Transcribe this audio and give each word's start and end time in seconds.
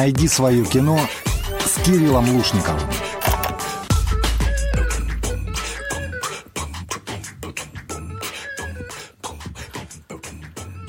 Найди 0.00 0.28
свое 0.28 0.64
кино 0.64 0.98
с 1.62 1.84
Кириллом 1.84 2.34
Лушниковым. 2.34 2.80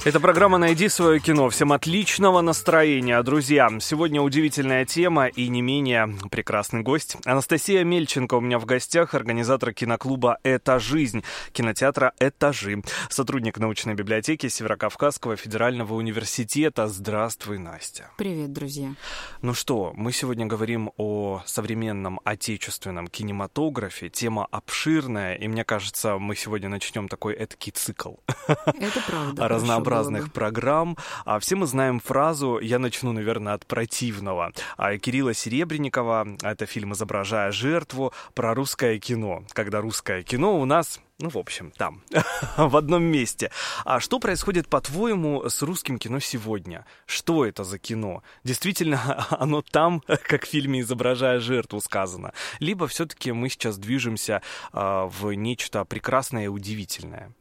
Это 0.03 0.19
программа 0.19 0.57
«Найди 0.57 0.89
свое 0.89 1.19
кино». 1.19 1.47
Всем 1.51 1.71
отличного 1.71 2.41
настроения, 2.41 3.21
друзья. 3.21 3.69
Сегодня 3.79 4.19
удивительная 4.19 4.83
тема 4.83 5.27
и 5.27 5.47
не 5.47 5.61
менее 5.61 6.15
прекрасный 6.31 6.81
гость. 6.81 7.17
Анастасия 7.23 7.83
Мельченко 7.83 8.33
у 8.33 8.41
меня 8.41 8.57
в 8.57 8.65
гостях, 8.65 9.13
организатор 9.13 9.73
киноклуба 9.73 10.39
«Это 10.41 10.79
жизнь», 10.79 11.23
кинотеатра 11.51 12.13
«Этажи», 12.19 12.81
сотрудник 13.09 13.59
научной 13.59 13.93
библиотеки 13.93 14.47
Северокавказского 14.47 15.35
федерального 15.35 15.93
университета. 15.93 16.87
Здравствуй, 16.87 17.59
Настя. 17.59 18.09
Привет, 18.17 18.51
друзья. 18.51 18.95
Ну 19.43 19.53
что, 19.53 19.93
мы 19.95 20.13
сегодня 20.13 20.47
говорим 20.47 20.89
о 20.97 21.43
современном 21.45 22.19
отечественном 22.23 23.07
кинематографе. 23.07 24.09
Тема 24.09 24.47
обширная, 24.49 25.35
и 25.35 25.47
мне 25.47 25.63
кажется, 25.63 26.17
мы 26.17 26.35
сегодня 26.35 26.69
начнем 26.69 27.07
такой 27.07 27.35
этакий 27.35 27.71
цикл. 27.71 28.15
Это 28.47 28.99
правда. 29.05 29.43
разных 29.91 30.31
программ. 30.31 30.97
А 31.25 31.39
все 31.39 31.55
мы 31.55 31.67
знаем 31.67 31.99
фразу, 31.99 32.59
я 32.59 32.79
начну, 32.79 33.11
наверное, 33.11 33.53
от 33.53 33.65
противного. 33.65 34.51
А 34.77 34.97
Кирилла 34.97 35.33
Серебренникова, 35.33 36.27
это 36.41 36.65
фильм 36.65 36.93
«Изображая 36.93 37.51
жертву», 37.51 38.13
про 38.33 38.53
русское 38.53 38.99
кино. 38.99 39.43
Когда 39.53 39.81
русское 39.81 40.23
кино 40.23 40.59
у 40.59 40.65
нас 40.65 40.99
ну, 41.21 41.29
в 41.29 41.37
общем, 41.37 41.71
там, 41.77 42.01
в 42.57 42.75
одном 42.75 43.03
месте. 43.03 43.51
А 43.85 43.99
что 43.99 44.19
происходит, 44.19 44.67
по-твоему, 44.67 45.47
с 45.47 45.61
русским 45.61 45.99
кино 45.99 46.19
сегодня? 46.19 46.85
Что 47.05 47.45
это 47.45 47.63
за 47.63 47.77
кино? 47.77 48.23
Действительно, 48.43 49.27
оно 49.29 49.61
там, 49.61 50.01
как 50.27 50.45
в 50.45 50.49
фильме 50.49 50.81
«Изображая 50.81 51.39
жертву» 51.39 51.79
сказано? 51.79 52.33
Либо 52.59 52.87
все-таки 52.87 53.31
мы 53.31 53.49
сейчас 53.49 53.77
движемся 53.77 54.41
э, 54.73 55.09
в 55.11 55.31
нечто 55.33 55.85
прекрасное 55.85 56.45
и 56.45 56.47
удивительное? 56.47 57.31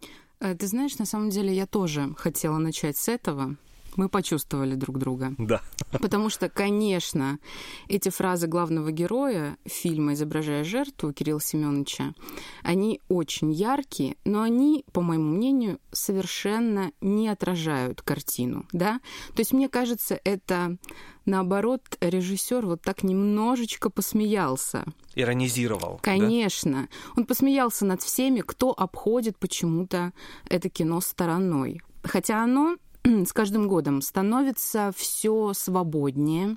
Э, 0.40 0.54
ты 0.54 0.66
знаешь, 0.66 0.98
на 0.98 1.04
самом 1.04 1.30
деле 1.30 1.54
я 1.54 1.66
тоже 1.66 2.14
хотела 2.16 2.58
начать 2.58 2.96
с 2.96 3.08
этого. 3.08 3.56
Мы 4.00 4.08
почувствовали 4.08 4.76
друг 4.76 4.96
друга. 4.96 5.34
Да. 5.36 5.60
Потому 5.92 6.30
что, 6.30 6.48
конечно, 6.48 7.38
эти 7.86 8.08
фразы 8.08 8.46
главного 8.46 8.90
героя 8.90 9.58
фильма 9.66 10.14
«Изображая 10.14 10.64
жертву» 10.64 11.12
Кирилла 11.12 11.38
Семеновича, 11.38 12.14
они 12.62 13.02
очень 13.10 13.52
яркие, 13.52 14.16
но 14.24 14.40
они, 14.40 14.86
по 14.94 15.02
моему 15.02 15.34
мнению, 15.34 15.80
совершенно 15.92 16.92
не 17.02 17.28
отражают 17.28 18.00
картину, 18.00 18.64
да? 18.72 19.00
То 19.34 19.40
есть, 19.40 19.52
мне 19.52 19.68
кажется, 19.68 20.18
это 20.24 20.78
наоборот, 21.26 21.82
режиссер 22.00 22.64
вот 22.64 22.80
так 22.80 23.02
немножечко 23.02 23.90
посмеялся. 23.90 24.86
Иронизировал. 25.14 26.00
Конечно. 26.02 26.88
Да? 26.90 27.20
Он 27.20 27.26
посмеялся 27.26 27.84
над 27.84 28.00
всеми, 28.00 28.40
кто 28.40 28.70
обходит 28.70 29.36
почему-то 29.36 30.14
это 30.48 30.70
кино 30.70 31.02
стороной. 31.02 31.82
Хотя 32.02 32.42
оно 32.42 32.78
с 33.04 33.32
каждым 33.32 33.68
годом 33.68 34.02
становится 34.02 34.92
все 34.96 35.52
свободнее, 35.54 36.56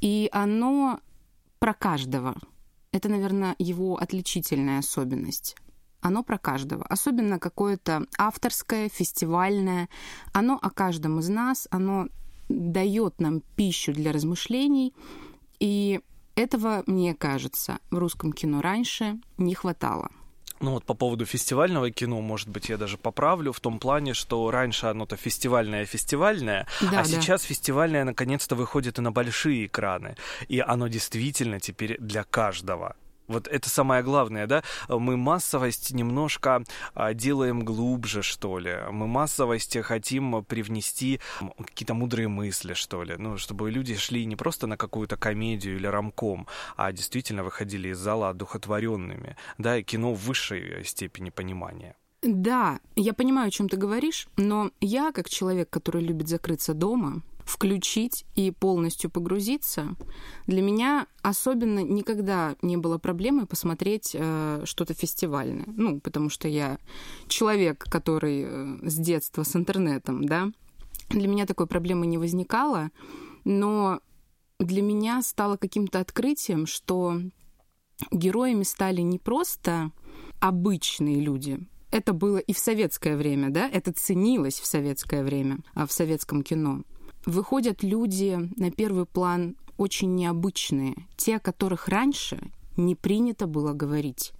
и 0.00 0.28
оно 0.32 1.00
про 1.58 1.74
каждого. 1.74 2.36
Это, 2.92 3.08
наверное, 3.08 3.54
его 3.58 3.96
отличительная 3.96 4.78
особенность. 4.78 5.56
Оно 6.00 6.22
про 6.22 6.38
каждого. 6.38 6.84
Особенно 6.84 7.38
какое-то 7.38 8.06
авторское, 8.16 8.88
фестивальное. 8.88 9.88
Оно 10.32 10.58
о 10.60 10.70
каждом 10.70 11.18
из 11.18 11.28
нас, 11.28 11.66
оно 11.70 12.08
дает 12.48 13.20
нам 13.20 13.42
пищу 13.56 13.92
для 13.92 14.12
размышлений. 14.12 14.94
И 15.58 16.00
этого, 16.36 16.84
мне 16.86 17.14
кажется, 17.14 17.78
в 17.90 17.98
русском 17.98 18.32
кино 18.32 18.60
раньше 18.60 19.18
не 19.36 19.54
хватало. 19.54 20.10
Ну 20.60 20.70
вот 20.72 20.84
по 20.84 20.94
поводу 20.94 21.26
фестивального 21.26 21.90
кино, 21.90 22.20
может 22.20 22.48
быть, 22.48 22.68
я 22.68 22.76
даже 22.76 22.96
поправлю 22.96 23.52
в 23.52 23.60
том 23.60 23.78
плане, 23.78 24.14
что 24.14 24.50
раньше 24.50 24.86
оно-то 24.86 25.16
фестивальное-фестивальное, 25.16 26.66
да, 26.80 26.88
а 26.88 26.92
да. 26.92 27.04
сейчас 27.04 27.42
фестивальное 27.42 28.04
наконец-то 28.04 28.54
выходит 28.54 28.98
и 28.98 29.02
на 29.02 29.12
большие 29.12 29.66
экраны. 29.66 30.16
И 30.48 30.60
оно 30.60 30.88
действительно 30.88 31.60
теперь 31.60 31.96
для 31.98 32.24
каждого. 32.24 32.96
Вот 33.28 33.48
это 33.48 33.68
самое 33.68 34.02
главное, 34.02 34.46
да? 34.46 34.62
Мы 34.88 35.16
массовость 35.16 35.92
немножко 35.92 36.62
а, 36.94 37.14
делаем 37.14 37.64
глубже, 37.64 38.22
что 38.22 38.58
ли. 38.58 38.76
Мы 38.90 39.06
массовость 39.06 39.76
хотим 39.82 40.44
привнести 40.44 41.20
какие-то 41.58 41.94
мудрые 41.94 42.28
мысли, 42.28 42.74
что 42.74 43.02
ли. 43.02 43.16
Ну, 43.18 43.36
чтобы 43.36 43.70
люди 43.70 43.96
шли 43.96 44.24
не 44.26 44.36
просто 44.36 44.66
на 44.66 44.76
какую-то 44.76 45.16
комедию 45.16 45.76
или 45.76 45.86
рамком, 45.86 46.46
а 46.76 46.92
действительно 46.92 47.42
выходили 47.42 47.88
из 47.88 47.98
зала 47.98 48.30
одухотворенными. 48.30 49.36
Да, 49.58 49.76
и 49.76 49.82
кино 49.82 50.14
в 50.14 50.20
высшей 50.20 50.84
степени 50.84 51.30
понимания. 51.30 51.96
Да, 52.22 52.80
я 52.96 53.12
понимаю, 53.12 53.48
о 53.48 53.50
чем 53.50 53.68
ты 53.68 53.76
говоришь, 53.76 54.26
но 54.36 54.70
я, 54.80 55.12
как 55.12 55.28
человек, 55.28 55.70
который 55.70 56.02
любит 56.02 56.28
закрыться 56.28 56.74
дома, 56.74 57.22
включить 57.46 58.26
и 58.34 58.50
полностью 58.50 59.08
погрузиться, 59.08 59.94
для 60.46 60.60
меня 60.60 61.06
особенно 61.22 61.78
никогда 61.78 62.56
не 62.60 62.76
было 62.76 62.98
проблемы 62.98 63.46
посмотреть 63.46 64.10
э, 64.14 64.62
что-то 64.64 64.94
фестивальное. 64.94 65.64
Ну, 65.68 66.00
потому 66.00 66.28
что 66.28 66.48
я 66.48 66.78
человек, 67.28 67.84
который 67.84 68.44
э, 68.44 68.78
с 68.82 68.96
детства 68.96 69.44
с 69.44 69.54
интернетом, 69.54 70.24
да. 70.24 70.50
Для 71.08 71.28
меня 71.28 71.46
такой 71.46 71.68
проблемы 71.68 72.06
не 72.08 72.18
возникало, 72.18 72.90
но 73.44 74.00
для 74.58 74.82
меня 74.82 75.22
стало 75.22 75.56
каким-то 75.56 76.00
открытием, 76.00 76.66
что 76.66 77.20
героями 78.10 78.64
стали 78.64 79.02
не 79.02 79.20
просто 79.20 79.92
обычные 80.40 81.20
люди, 81.20 81.60
это 81.92 82.12
было 82.12 82.38
и 82.38 82.52
в 82.52 82.58
советское 82.58 83.16
время, 83.16 83.50
да, 83.50 83.68
это 83.68 83.92
ценилось 83.92 84.58
в 84.58 84.66
советское 84.66 85.22
время, 85.22 85.60
а 85.74 85.86
в 85.86 85.92
советском 85.92 86.42
кино 86.42 86.82
выходят 87.26 87.82
люди 87.82 88.38
на 88.56 88.70
первый 88.70 89.04
план 89.04 89.56
очень 89.76 90.14
необычные, 90.14 90.94
те, 91.16 91.36
о 91.36 91.40
которых 91.40 91.88
раньше 91.88 92.50
не 92.76 92.94
принято 92.94 93.46
было 93.46 93.72
говорить. 93.72 94.32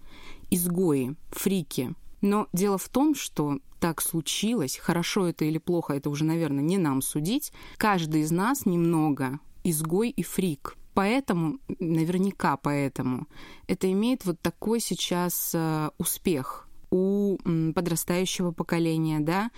Изгои, 0.50 1.16
фрики. 1.30 1.94
Но 2.22 2.48
дело 2.52 2.78
в 2.78 2.88
том, 2.88 3.14
что 3.14 3.58
так 3.80 4.00
случилось, 4.00 4.78
хорошо 4.78 5.26
это 5.26 5.44
или 5.44 5.58
плохо, 5.58 5.92
это 5.92 6.08
уже, 6.08 6.24
наверное, 6.24 6.64
не 6.64 6.78
нам 6.78 7.02
судить. 7.02 7.52
Каждый 7.76 8.22
из 8.22 8.30
нас 8.30 8.64
немного 8.64 9.38
изгой 9.64 10.10
и 10.10 10.22
фрик. 10.22 10.76
Поэтому, 10.94 11.58
наверняка 11.78 12.56
поэтому, 12.56 13.26
это 13.66 13.90
имеет 13.92 14.24
вот 14.24 14.40
такой 14.40 14.80
сейчас 14.80 15.50
э, 15.54 15.90
успех 15.98 16.66
у 16.90 17.36
подрастающего 17.74 18.52
поколения, 18.52 19.20
да, 19.20 19.50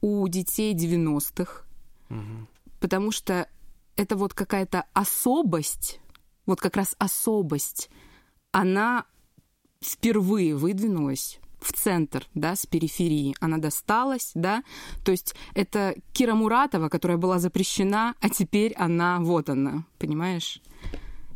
у 0.00 0.26
детей 0.26 0.74
90-х. 0.74 1.64
Угу 2.08 2.48
потому 2.80 3.12
что 3.12 3.48
это 3.96 4.16
вот 4.16 4.34
какая-то 4.34 4.86
особость, 4.92 6.00
вот 6.46 6.60
как 6.60 6.76
раз 6.76 6.96
особость, 6.98 7.90
она 8.50 9.04
впервые 9.82 10.56
выдвинулась 10.56 11.38
в 11.60 11.72
центр, 11.72 12.26
да, 12.34 12.56
с 12.56 12.66
периферии. 12.66 13.36
Она 13.40 13.58
досталась, 13.58 14.32
да. 14.34 14.62
То 15.04 15.12
есть 15.12 15.34
это 15.54 15.94
Кира 16.12 16.34
Муратова, 16.34 16.88
которая 16.88 17.18
была 17.18 17.38
запрещена, 17.38 18.14
а 18.20 18.30
теперь 18.30 18.72
она, 18.74 19.20
вот 19.20 19.50
она, 19.50 19.84
понимаешь? 19.98 20.60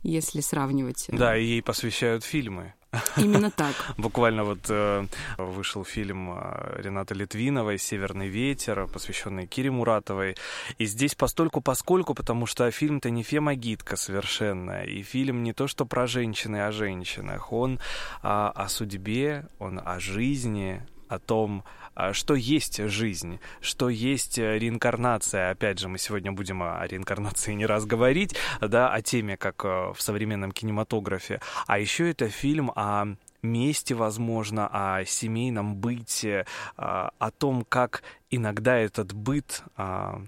Если 0.02 0.40
сравнивать. 0.40 1.06
Да, 1.08 1.36
и 1.36 1.44
ей 1.44 1.62
посвящают 1.62 2.24
фильмы. 2.24 2.74
Именно 3.16 3.50
так. 3.50 3.74
Буквально 3.96 4.44
вот 4.44 4.66
э, 4.68 5.06
вышел 5.38 5.84
фильм 5.84 6.32
э, 6.36 6.82
Рената 6.82 7.14
Литвиновой 7.14 7.78
«Северный 7.78 8.28
ветер», 8.28 8.86
посвященный 8.86 9.46
Кире 9.46 9.70
Муратовой. 9.70 10.36
И 10.78 10.86
здесь 10.86 11.14
постольку 11.14 11.60
поскольку, 11.60 12.14
потому 12.14 12.46
что 12.46 12.70
фильм-то 12.70 13.10
не 13.10 13.22
фемагитка 13.22 13.96
совершенно. 13.96 14.84
И 14.84 15.02
фильм 15.02 15.42
не 15.42 15.52
то, 15.52 15.66
что 15.66 15.86
про 15.86 16.06
женщины 16.06 16.66
о 16.66 16.72
женщинах. 16.72 17.52
Он 17.52 17.78
а, 18.22 18.50
о 18.54 18.68
судьбе, 18.68 19.46
он 19.58 19.80
о 19.84 19.98
жизни, 20.00 20.82
о 21.08 21.18
том, 21.18 21.64
а, 21.94 22.12
что 22.12 22.34
есть 22.34 22.82
жизнь, 22.88 23.38
что 23.60 23.88
есть 23.88 24.38
э, 24.38 24.58
реинкарнация. 24.58 25.50
Опять 25.50 25.78
же, 25.78 25.88
мы 25.88 25.98
сегодня 25.98 26.32
будем 26.32 26.62
о 26.62 26.84
реинкарнации 26.86 27.52
не 27.54 27.66
раз 27.66 27.86
говорить, 27.86 28.36
да, 28.60 28.92
о 28.92 29.00
теме, 29.00 29.36
как 29.36 29.64
э, 29.64 29.92
в 29.94 30.00
современном 30.00 30.50
кинематографе. 30.50 31.40
А 31.66 31.78
еще 31.78 32.10
это 32.10 32.28
фильм 32.28 32.72
о 32.74 33.14
мести, 33.42 33.92
возможно, 33.92 34.68
о 34.72 35.04
семейном 35.04 35.76
быте, 35.76 36.46
а, 36.76 37.10
о 37.18 37.30
том, 37.30 37.64
как 37.68 38.02
иногда 38.30 38.76
этот 38.76 39.12
быт 39.12 39.62
а, 39.76 40.22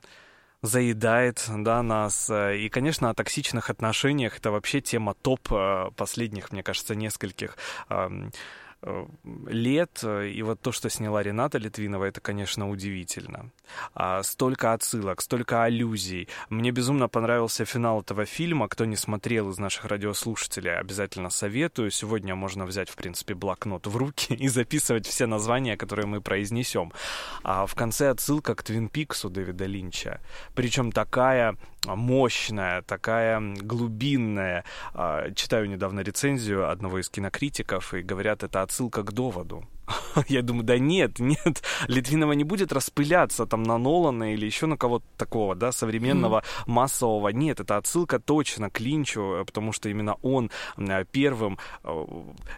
заедает 0.62 1.42
да, 1.48 1.82
нас. 1.82 2.30
И, 2.30 2.68
конечно, 2.68 3.10
о 3.10 3.14
токсичных 3.14 3.70
отношениях. 3.70 4.38
Это 4.38 4.50
вообще 4.50 4.80
тема 4.80 5.14
топ 5.14 5.48
последних, 5.96 6.52
мне 6.52 6.62
кажется, 6.62 6.94
нескольких 6.94 7.56
э, 7.88 8.30
лет, 9.46 10.04
и 10.04 10.42
вот 10.42 10.60
то, 10.60 10.72
что 10.72 10.88
сняла 10.90 11.22
Рената 11.22 11.58
Литвинова, 11.58 12.04
это, 12.04 12.20
конечно, 12.20 12.70
удивительно. 12.70 13.50
А, 13.94 14.22
столько 14.22 14.72
отсылок, 14.72 15.20
столько 15.20 15.64
аллюзий. 15.64 16.28
Мне 16.50 16.70
безумно 16.70 17.08
понравился 17.08 17.64
финал 17.64 18.00
этого 18.00 18.24
фильма. 18.24 18.68
Кто 18.68 18.84
не 18.84 18.96
смотрел 18.96 19.50
из 19.50 19.58
наших 19.58 19.86
радиослушателей, 19.86 20.76
обязательно 20.76 21.30
советую. 21.30 21.90
Сегодня 21.90 22.34
можно 22.34 22.64
взять, 22.64 22.88
в 22.88 22.96
принципе, 22.96 23.34
блокнот 23.34 23.86
в 23.86 23.96
руки 23.96 24.34
и 24.38 24.48
записывать 24.48 25.06
все 25.06 25.26
названия, 25.26 25.76
которые 25.76 26.06
мы 26.06 26.20
произнесем. 26.20 26.92
А 27.42 27.66
в 27.66 27.74
конце 27.74 28.10
отсылка 28.10 28.54
к 28.54 28.62
Твин 28.62 28.88
Пиксу 28.88 29.30
Дэвида 29.30 29.66
Линча. 29.66 30.20
Причем 30.54 30.92
такая 30.92 31.56
мощная, 31.94 32.82
такая 32.82 33.40
глубинная. 33.40 34.64
А, 34.94 35.30
читаю 35.32 35.68
недавно 35.68 36.00
рецензию 36.00 36.70
одного 36.70 36.98
из 37.00 37.08
кинокритиков, 37.08 37.94
и 37.94 38.02
говорят, 38.02 38.42
это 38.42 38.62
отсылка 38.62 39.02
к 39.02 39.12
доводу. 39.12 39.64
Я 40.28 40.42
думаю, 40.42 40.64
да 40.64 40.78
нет, 40.78 41.18
нет, 41.18 41.62
Литвинова 41.88 42.32
не 42.32 42.44
будет 42.44 42.72
распыляться 42.72 43.46
там 43.46 43.62
на 43.62 43.78
Нолана 43.78 44.34
или 44.34 44.46
еще 44.46 44.66
на 44.66 44.76
кого-то 44.76 45.06
такого, 45.16 45.54
да, 45.54 45.72
современного, 45.72 46.40
mm-hmm. 46.40 46.62
массового. 46.70 47.28
Нет, 47.28 47.60
это 47.60 47.76
отсылка 47.76 48.18
точно 48.18 48.70
к 48.70 48.80
Линчу, 48.80 49.20
э, 49.20 49.44
потому 49.44 49.72
что 49.72 49.88
именно 49.88 50.14
он 50.22 50.50
э, 50.76 51.04
первым 51.10 51.58
э, 51.84 52.04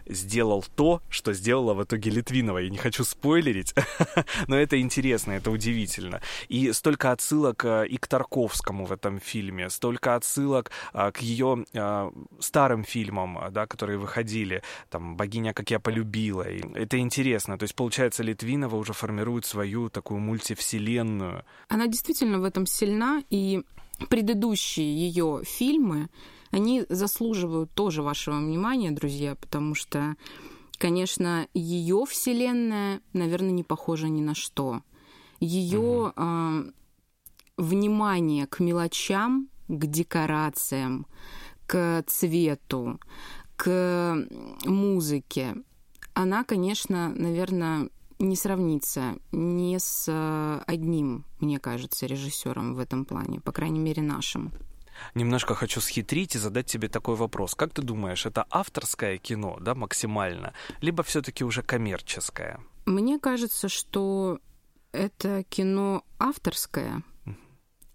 сделал 0.07 0.65
то, 0.75 1.01
что 1.09 1.33
сделала 1.33 1.73
в 1.73 1.83
итоге 1.83 2.11
Литвинова. 2.11 2.59
Я 2.59 2.69
не 2.69 2.77
хочу 2.77 3.03
спойлерить, 3.03 3.73
но 4.47 4.57
это 4.57 4.79
интересно, 4.79 5.33
это 5.33 5.51
удивительно. 5.51 6.21
И 6.47 6.71
столько 6.73 7.11
отсылок 7.11 7.65
и 7.65 7.97
к 7.97 8.07
Тарковскому 8.07 8.85
в 8.85 8.91
этом 8.91 9.19
фильме, 9.19 9.69
столько 9.69 10.15
отсылок 10.15 10.71
к 10.93 11.17
ее 11.19 11.65
старым 12.39 12.83
фильмам, 12.83 13.39
да, 13.51 13.67
которые 13.67 13.97
выходили, 13.97 14.61
там 14.89 15.15
«Богиня, 15.15 15.53
как 15.53 15.71
я 15.71 15.79
полюбила». 15.79 16.49
И 16.49 16.61
это 16.75 16.97
интересно 16.97 17.18
интересно. 17.19 17.57
То 17.57 17.63
есть, 17.63 17.75
получается, 17.75 18.23
Литвинова 18.23 18.75
уже 18.75 18.93
формирует 18.93 19.45
свою 19.45 19.89
такую 19.89 20.19
мультивселенную. 20.19 21.43
Она 21.67 21.87
действительно 21.87 22.39
в 22.39 22.43
этом 22.43 22.65
сильна, 22.65 23.21
и 23.29 23.61
предыдущие 24.09 25.07
ее 25.07 25.41
фильмы, 25.43 26.09
они 26.51 26.85
заслуживают 26.89 27.71
тоже 27.73 28.01
вашего 28.01 28.37
внимания, 28.37 28.91
друзья, 28.91 29.35
потому 29.35 29.75
что, 29.75 30.15
конечно, 30.77 31.47
ее 31.53 32.05
вселенная, 32.07 33.01
наверное, 33.13 33.51
не 33.51 33.63
похожа 33.63 34.07
ни 34.07 34.21
на 34.21 34.33
что. 34.33 34.81
Ее 35.39 35.79
угу. 35.79 36.13
э, 36.15 36.71
внимание 37.57 38.47
к 38.47 38.59
мелочам, 38.59 39.49
к 39.67 39.85
декорациям, 39.85 41.05
к 41.67 42.03
цвету, 42.07 42.99
к 43.57 44.25
музыке, 44.65 45.55
она, 46.19 46.43
конечно, 46.43 47.13
наверное, 47.15 47.89
не 48.19 48.35
сравнится 48.35 49.15
ни 49.31 49.77
с 49.77 50.03
э, 50.09 50.63
одним, 50.67 51.23
мне 51.39 51.59
кажется, 51.59 52.07
режиссером 52.07 52.75
в 52.75 52.79
этом 52.79 53.05
плане, 53.05 53.39
по 53.39 53.53
крайней 53.53 53.79
мере, 53.79 54.01
нашим. 54.01 54.51
Немножко 55.15 55.55
хочу 55.55 55.79
схитрить 55.79 56.35
и 56.35 56.39
задать 56.39 56.65
тебе 56.65 56.89
такой 56.89 57.15
вопрос. 57.15 57.55
Как 57.55 57.73
ты 57.73 57.81
думаешь, 57.81 58.25
это 58.25 58.45
авторское 58.49 59.17
кино, 59.17 59.57
да, 59.61 59.75
максимально, 59.75 60.53
либо 60.81 61.03
все-таки 61.03 61.45
уже 61.45 61.61
коммерческое? 61.61 62.59
Мне 62.85 63.17
кажется, 63.17 63.69
что 63.69 64.39
это 64.91 65.45
кино 65.47 66.03
авторское, 66.17 67.01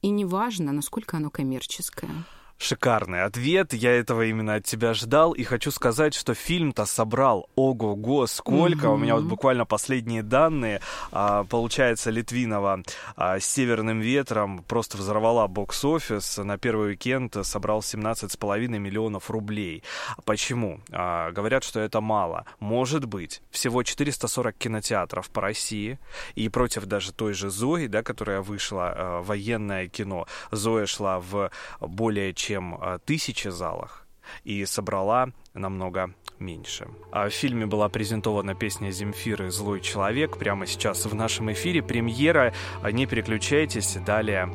и 0.01 0.09
неважно, 0.09 0.73
насколько 0.73 1.19
оно 1.19 1.29
коммерческое. 1.29 2.25
Шикарный 2.57 3.25
ответ, 3.25 3.75
я 3.75 3.93
этого 3.93 4.25
именно 4.25 4.55
от 4.55 4.65
тебя 4.65 4.95
ждал, 4.95 5.33
и 5.33 5.43
хочу 5.43 5.71
сказать, 5.71 6.15
что 6.15 6.35
фильм-то 6.35 6.87
собрал 6.87 7.49
ого-го 7.57 8.27
сколько, 8.27 8.87
mm-hmm. 8.87 8.95
у 8.95 8.97
меня 8.97 9.15
вот 9.17 9.25
буквально 9.25 9.67
последние 9.67 10.23
данные, 10.23 10.81
а, 11.13 11.45
получается, 11.45 12.11
Литвинова 12.11 12.83
а, 13.17 13.39
с 13.39 13.45
«Северным 13.45 14.01
ветром» 14.01 14.65
просто 14.67 14.97
взорвала 14.97 15.47
бокс-офис, 15.47 16.39
на 16.39 16.57
первый 16.57 16.91
уикенд 16.91 17.37
собрал 17.43 17.81
17,5 17.81 18.67
миллионов 18.79 19.31
рублей. 19.31 19.83
Почему? 20.25 20.81
А, 20.91 21.33
говорят, 21.33 21.65
что 21.65 21.81
это 21.81 22.01
мало. 22.01 22.47
Может 22.61 23.05
быть, 23.05 23.43
всего 23.51 23.83
440 23.83 24.57
кинотеатров 24.57 25.29
по 25.31 25.43
России, 25.43 25.99
и 26.35 26.49
против 26.49 26.87
даже 26.87 27.13
той 27.13 27.35
же 27.35 27.51
Зои, 27.51 27.89
да, 27.89 28.03
которая 28.03 28.41
вышла, 28.41 28.95
а, 28.97 29.23
военное 29.23 29.89
кино, 29.89 30.27
Зоя 30.51 30.87
шла 30.87 31.21
в 31.21 31.51
более 31.81 32.33
чем 32.45 32.75
а, 32.75 32.99
тысячи 32.99 33.49
залах 33.49 34.07
и 34.43 34.65
собрала 34.67 35.31
намного 35.55 36.11
меньше. 36.39 36.89
А 37.11 37.29
в 37.29 37.33
фильме 37.33 37.65
была 37.65 37.89
презентована 37.89 38.55
песня 38.55 38.91
Земфиры 38.91 39.51
«Злой 39.51 39.81
человек». 39.81 40.37
Прямо 40.39 40.67
сейчас 40.67 41.07
в 41.07 41.15
нашем 41.15 41.51
эфире 41.53 41.83
премьера. 41.83 42.53
Не 42.93 43.07
переключайтесь, 43.07 43.97
далее 44.07 44.51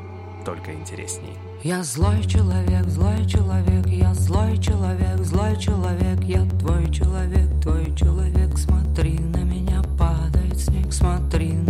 только 0.45 0.71
интересней. 0.73 1.33
Я 1.63 1.83
злой 1.83 2.23
человек, 2.23 2.85
злой 2.85 3.25
человек, 3.27 3.87
я 3.87 4.13
злой 4.13 4.57
человек, 4.57 5.17
злой 5.17 5.57
человек, 5.57 6.19
я 6.23 6.47
твой 6.59 6.91
человек, 6.91 7.61
твой 7.61 7.95
человек, 7.95 8.57
смотри 8.57 9.19
на 9.19 9.43
меня, 9.43 9.81
падает 9.97 10.57
снег, 10.57 10.93
смотри 10.93 11.53
на 11.53 11.68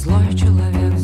злой 0.00 0.34
человек, 0.34 0.96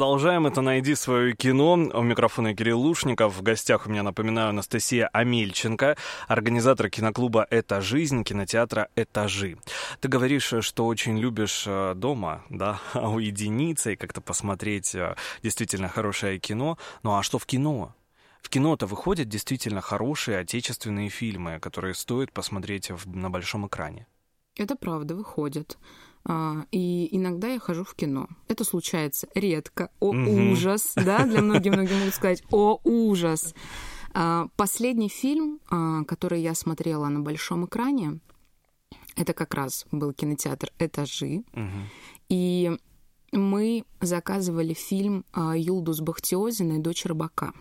продолжаем. 0.00 0.46
Это 0.46 0.62
«Найди 0.62 0.94
свое 0.94 1.34
кино». 1.34 1.72
У 1.74 2.02
микрофона 2.02 2.54
Кирилл 2.54 2.80
Лушников. 2.80 3.36
В 3.36 3.42
гостях 3.42 3.86
у 3.86 3.90
меня, 3.90 4.02
напоминаю, 4.02 4.48
Анастасия 4.48 5.08
Амельченко, 5.12 5.94
организатор 6.26 6.88
киноклуба 6.88 7.46
«Это 7.50 7.82
жизнь», 7.82 8.24
кинотеатра 8.24 8.88
«Этажи». 8.96 9.58
Ты 10.00 10.08
говоришь, 10.08 10.54
что 10.60 10.86
очень 10.86 11.18
любишь 11.18 11.64
э, 11.66 11.92
дома, 11.94 12.42
да, 12.48 12.80
уединиться 12.94 13.90
и 13.90 13.96
как-то 13.96 14.22
посмотреть 14.22 14.94
э, 14.94 15.16
действительно 15.42 15.90
хорошее 15.90 16.38
кино. 16.38 16.78
Ну 17.02 17.18
а 17.18 17.22
что 17.22 17.38
в 17.38 17.44
кино? 17.44 17.94
В 18.40 18.48
кино-то 18.48 18.86
выходят 18.86 19.28
действительно 19.28 19.82
хорошие 19.82 20.38
отечественные 20.38 21.10
фильмы, 21.10 21.58
которые 21.60 21.92
стоит 21.92 22.32
посмотреть 22.32 22.90
на 23.04 23.28
большом 23.28 23.66
экране. 23.66 24.06
Это 24.56 24.76
правда, 24.76 25.14
выходит. 25.14 25.76
А, 26.24 26.64
и 26.70 27.08
иногда 27.16 27.48
я 27.48 27.58
хожу 27.58 27.84
в 27.84 27.94
кино. 27.94 28.28
Это 28.48 28.64
случается 28.64 29.28
редко. 29.34 29.90
О, 30.00 30.08
угу. 30.08 30.52
ужас, 30.52 30.92
да, 30.94 31.24
для 31.24 31.40
многих 31.42 31.72
многие 31.72 31.98
могут 31.98 32.14
сказать, 32.14 32.42
о, 32.50 32.78
ужас. 32.84 33.54
А, 34.12 34.48
последний 34.56 35.08
фильм, 35.08 35.60
а, 35.70 36.04
который 36.04 36.42
я 36.42 36.54
смотрела 36.54 37.08
на 37.08 37.20
большом 37.20 37.66
экране, 37.66 38.20
это 39.16 39.32
как 39.32 39.54
раз 39.54 39.86
был 39.90 40.12
кинотеатр 40.12 40.70
«Этажи». 40.78 41.42
Угу. 41.52 41.78
И 42.28 42.76
мы 43.32 43.84
заказывали 44.00 44.74
фильм 44.74 45.24
Юлдус 45.34 46.00
Бахтиозиной 46.00 46.78
«Дочь 46.78 47.04
рыбака». 47.06 47.52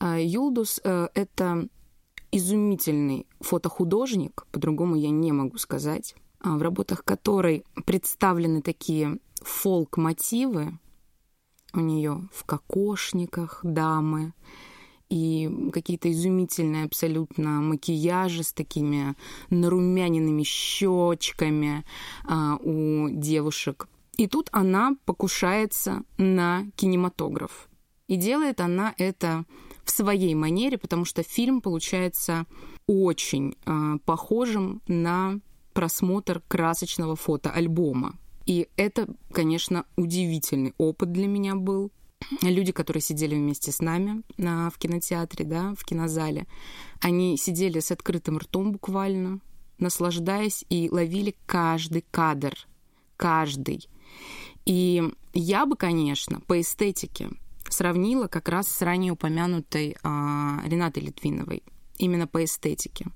Юлдус 0.00 0.80
э,— 0.82 1.08
это 1.14 1.68
изумительный 2.32 3.26
фотохудожник, 3.40 4.46
по-другому 4.50 4.96
я 4.96 5.10
не 5.10 5.32
могу 5.32 5.56
сказать. 5.58 6.14
А, 6.44 6.58
в 6.58 6.62
работах 6.62 7.04
которой 7.04 7.64
представлены 7.86 8.60
такие 8.60 9.18
фолк-мотивы. 9.40 10.78
У 11.72 11.80
нее 11.80 12.28
в 12.32 12.44
кокошниках 12.44 13.60
дамы 13.62 14.34
и 15.08 15.70
какие-то 15.72 16.12
изумительные 16.12 16.84
абсолютно 16.84 17.60
макияжи 17.60 18.42
с 18.42 18.52
такими 18.52 19.16
нарумяненными 19.48 20.42
щечками 20.42 21.84
а, 22.24 22.58
у 22.60 23.08
девушек. 23.08 23.88
И 24.18 24.26
тут 24.28 24.50
она 24.52 24.96
покушается 25.06 26.02
на 26.18 26.66
кинематограф. 26.76 27.68
И 28.06 28.16
делает 28.16 28.60
она 28.60 28.94
это 28.98 29.46
в 29.82 29.90
своей 29.90 30.34
манере, 30.34 30.76
потому 30.76 31.06
что 31.06 31.22
фильм 31.22 31.62
получается 31.62 32.44
очень 32.86 33.56
э, 33.64 33.98
похожим 34.04 34.82
на 34.86 35.40
просмотр 35.74 36.42
красочного 36.48 37.16
фотоальбома. 37.16 38.16
И 38.46 38.68
это, 38.76 39.08
конечно, 39.32 39.84
удивительный 39.96 40.74
опыт 40.78 41.12
для 41.12 41.26
меня 41.26 41.54
был. 41.54 41.90
Люди, 42.40 42.72
которые 42.72 43.02
сидели 43.02 43.34
вместе 43.34 43.70
с 43.70 43.80
нами 43.80 44.22
на, 44.38 44.70
в 44.70 44.78
кинотеатре, 44.78 45.44
да, 45.44 45.74
в 45.78 45.84
кинозале, 45.84 46.46
они 47.00 47.36
сидели 47.36 47.80
с 47.80 47.90
открытым 47.90 48.38
ртом 48.38 48.72
буквально, 48.72 49.40
наслаждаясь 49.78 50.64
и 50.70 50.88
ловили 50.90 51.34
каждый 51.44 52.04
кадр, 52.10 52.54
каждый. 53.18 53.88
И 54.64 55.02
я 55.34 55.66
бы, 55.66 55.76
конечно, 55.76 56.40
по 56.40 56.60
эстетике 56.60 57.28
сравнила 57.68 58.28
как 58.28 58.48
раз 58.48 58.68
с 58.68 58.80
ранее 58.82 59.12
упомянутой 59.12 59.96
а, 60.02 60.62
Ренатой 60.64 61.02
Литвиновой 61.02 61.62
именно 61.98 62.26
по 62.26 62.44
эстетике. 62.44 63.06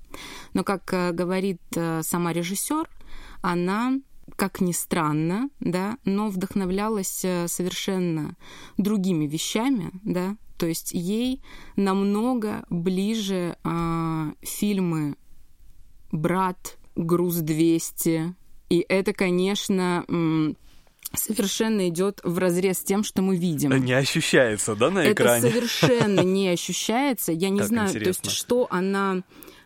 Но, 0.55 0.65
как 0.65 0.93
э, 0.93 1.13
говорит 1.13 1.61
э, 1.75 2.03
сама 2.03 2.33
режиссер, 2.33 2.89
она 3.43 3.99
как 4.37 4.61
ни 4.61 4.73
странно, 4.73 5.49
да, 5.61 5.99
но 6.05 6.29
вдохновлялась 6.29 7.25
э, 7.25 7.49
совершенно 7.49 8.37
другими 8.77 9.27
вещами, 9.27 9.91
да, 10.05 10.37
то 10.59 10.67
есть 10.67 10.93
ей 10.93 11.43
намного 11.77 12.65
ближе 12.69 13.57
э, 13.63 14.33
фильмы 14.43 15.17
«Брат», 16.13 16.79
«Груз 16.95 17.43
200», 17.43 18.35
и 18.71 18.85
это, 18.89 19.13
конечно, 19.13 20.05
совершенно 21.15 21.89
идет 21.89 22.21
в 22.23 22.39
разрез 22.39 22.79
с 22.79 22.85
тем, 22.85 23.03
что 23.03 23.23
мы 23.23 23.37
видим. 23.37 23.73
Не 23.85 23.93
ощущается, 23.93 24.75
да, 24.75 24.91
на 24.91 25.13
экране? 25.13 25.49
Это 25.49 25.55
совершенно 25.55 26.21
не 26.21 26.49
ощущается. 26.53 27.33
Я 27.33 27.51
не 27.51 27.61
как 27.61 27.69
знаю, 27.69 27.89
интересно. 27.89 28.23
то 28.23 28.29
есть 28.29 28.39
что 28.39 28.67
она 28.71 29.23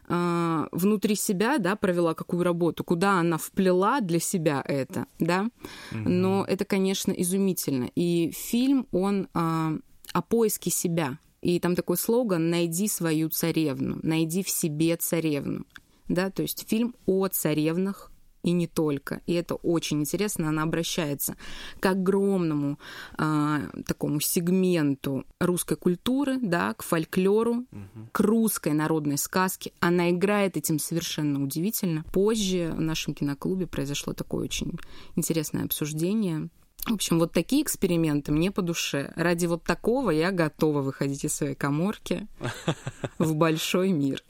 э, 0.09 0.67
внутри 0.73 1.15
себя, 1.15 1.59
да, 1.59 1.77
провела 1.77 2.15
какую 2.15 2.43
работу, 2.45 2.85
куда 2.85 3.21
она 3.21 3.39
вплела 3.39 4.01
для 4.01 4.21
себя 4.21 4.63
это, 4.65 5.07
да. 5.19 5.49
Mm-hmm. 5.93 6.09
Но 6.09 6.45
это, 6.47 6.65
конечно, 6.65 7.13
изумительно. 7.13 7.91
И 7.95 8.31
фильм, 8.31 8.87
он 8.93 9.29
э, 9.35 9.79
о 10.13 10.23
поиске 10.23 10.71
себя. 10.71 11.19
И 11.41 11.59
там 11.59 11.75
такой 11.75 11.97
слоган 11.97 12.51
«Найди 12.51 12.87
свою 12.87 13.29
царевну», 13.29 13.99
«Найди 14.03 14.45
в 14.45 14.49
себе 14.49 14.97
царевну». 14.97 15.67
Да, 16.09 16.31
то 16.31 16.43
есть 16.43 16.69
фильм 16.69 16.95
о 17.07 17.27
царевнах, 17.27 18.12
и 18.43 18.53
не 18.53 18.67
только. 18.67 19.21
И 19.27 19.35
это 19.35 19.55
очень 19.55 20.01
интересно. 20.01 20.49
Она 20.49 20.63
обращается 20.63 21.37
к 21.81 21.87
огромному 21.87 22.79
э, 23.19 23.59
такому 23.87 24.21
сегменту 24.21 25.25
русской 25.41 25.77
культуры, 25.77 26.39
да, 26.41 26.75
к 26.75 26.83
фольклору, 26.83 27.67
угу. 27.71 28.09
к 28.11 28.21
русской 28.21 28.73
народной 28.73 29.19
сказке. 29.19 29.73
Она 29.81 30.11
играет 30.11 30.57
этим 30.57 30.79
совершенно 30.79 31.43
удивительно. 31.43 32.05
Позже 32.13 32.73
в 32.77 32.81
нашем 32.81 33.15
киноклубе 33.15 33.67
произошло 33.67 34.13
такое 34.13 34.45
очень 34.45 34.79
интересное 35.17 35.65
обсуждение. 35.65 36.49
В 36.87 36.95
общем, 36.95 37.21
вот 37.21 37.33
такие 37.33 37.63
эксперименты 37.63 38.33
мне 38.33 38.51
по 38.51 38.61
душе. 38.61 39.13
Ради 39.15 39.47
вот 39.47 39.63
такого 39.63 40.11
я 40.11 40.33
готова 40.33 40.83
выходить 40.83 41.25
из 41.25 41.33
своей 41.33 41.55
коморки 41.55 42.27
в 43.19 43.35
большой 43.37 43.93
мир. 43.93 44.25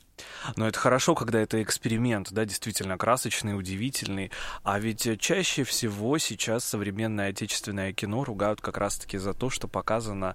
Но 0.57 0.69
это 0.69 0.79
хорошо, 0.79 1.15
когда 1.15 1.41
это 1.41 1.63
эксперимент, 1.63 2.33
да, 2.33 2.45
действительно 2.45 2.99
красочный, 2.99 3.57
удивительный. 3.57 4.31
А 4.65 4.79
ведь 4.79 5.09
чаще 5.21 5.65
всего 5.65 6.19
сейчас 6.19 6.65
современное 6.65 7.31
отечественное 7.31 7.93
кино 7.93 8.25
ругают 8.25 8.61
как 8.61 8.79
раз-таки 8.79 9.19
за 9.19 9.35
то, 9.35 9.51
что 9.51 9.69
показано 9.69 10.35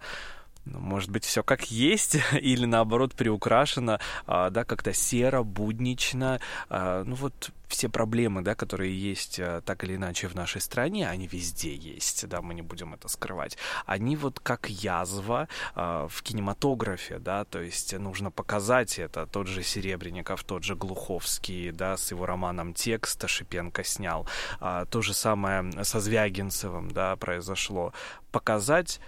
ну, 0.71 0.79
может 0.79 1.09
быть, 1.09 1.23
все 1.23 1.43
как 1.43 1.71
есть, 1.71 2.17
или 2.33 2.65
наоборот 2.65 3.13
приукрашено, 3.13 3.99
а, 4.25 4.49
да, 4.49 4.63
как-то 4.63 4.93
серо, 4.93 5.43
буднично. 5.43 6.39
А, 6.69 7.03
ну 7.03 7.15
вот 7.15 7.51
все 7.67 7.89
проблемы, 7.89 8.41
да, 8.41 8.55
которые 8.55 8.97
есть 8.97 9.39
а, 9.39 9.61
так 9.61 9.83
или 9.83 9.95
иначе 9.95 10.27
в 10.27 10.35
нашей 10.35 10.61
стране, 10.61 11.07
они 11.07 11.27
везде 11.27 11.75
есть, 11.75 12.27
да, 12.27 12.41
мы 12.41 12.53
не 12.53 12.61
будем 12.61 12.93
это 12.93 13.07
скрывать. 13.07 13.57
Они 13.85 14.15
вот 14.15 14.39
как 14.39 14.69
язва 14.69 15.47
в 15.75 16.21
кинематографе, 16.23 17.19
да, 17.19 17.45
то 17.45 17.61
есть 17.61 17.97
нужно 17.97 18.31
показать 18.31 18.99
это. 18.99 19.25
Тот 19.25 19.47
же 19.47 19.63
Серебренников, 19.63 20.43
тот 20.43 20.63
же 20.63 20.75
Глуховский, 20.75 21.71
да, 21.71 21.97
с 21.97 22.11
его 22.11 22.25
романом 22.25 22.73
«Текст» 22.73 23.27
Шипенко 23.27 23.83
снял. 23.83 24.27
То 24.59 25.01
же 25.01 25.13
самое 25.13 25.83
со 25.83 25.99
Звягинцевым, 25.99 26.91
да, 26.91 27.15
произошло. 27.15 27.93
Показать 28.31 28.99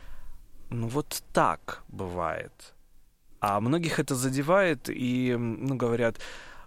ну 0.70 0.88
вот 0.88 1.24
так 1.34 1.84
бывает. 1.88 2.74
А 3.40 3.60
многих 3.60 4.00
это 4.00 4.16
задевает 4.16 4.90
и, 4.90 5.36
ну, 5.38 5.76
говорят, 5.76 6.20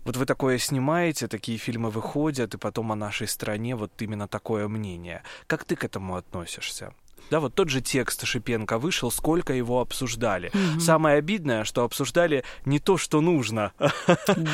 вот 0.04 0.16
вы 0.16 0.26
такое 0.26 0.58
снимаете, 0.58 1.28
такие 1.28 1.58
фильмы 1.58 1.90
выходят, 1.90 2.54
и 2.54 2.58
потом 2.58 2.92
о 2.92 2.96
нашей 2.96 3.28
стране 3.28 3.76
вот 3.76 4.02
именно 4.02 4.26
такое 4.26 4.68
мнение. 4.68 5.22
Как 5.46 5.64
ты 5.64 5.76
к 5.76 5.84
этому 5.84 6.16
относишься? 6.16 6.94
Да, 7.32 7.40
вот 7.40 7.54
тот 7.54 7.70
же 7.70 7.80
текст 7.80 8.26
Шипенко 8.26 8.76
вышел, 8.76 9.10
сколько 9.10 9.54
его 9.54 9.80
обсуждали. 9.80 10.48
Угу. 10.48 10.80
Самое 10.80 11.16
обидное, 11.16 11.64
что 11.64 11.82
обсуждали 11.82 12.44
не 12.66 12.78
то, 12.78 12.98
что 12.98 13.22
нужно. 13.22 13.72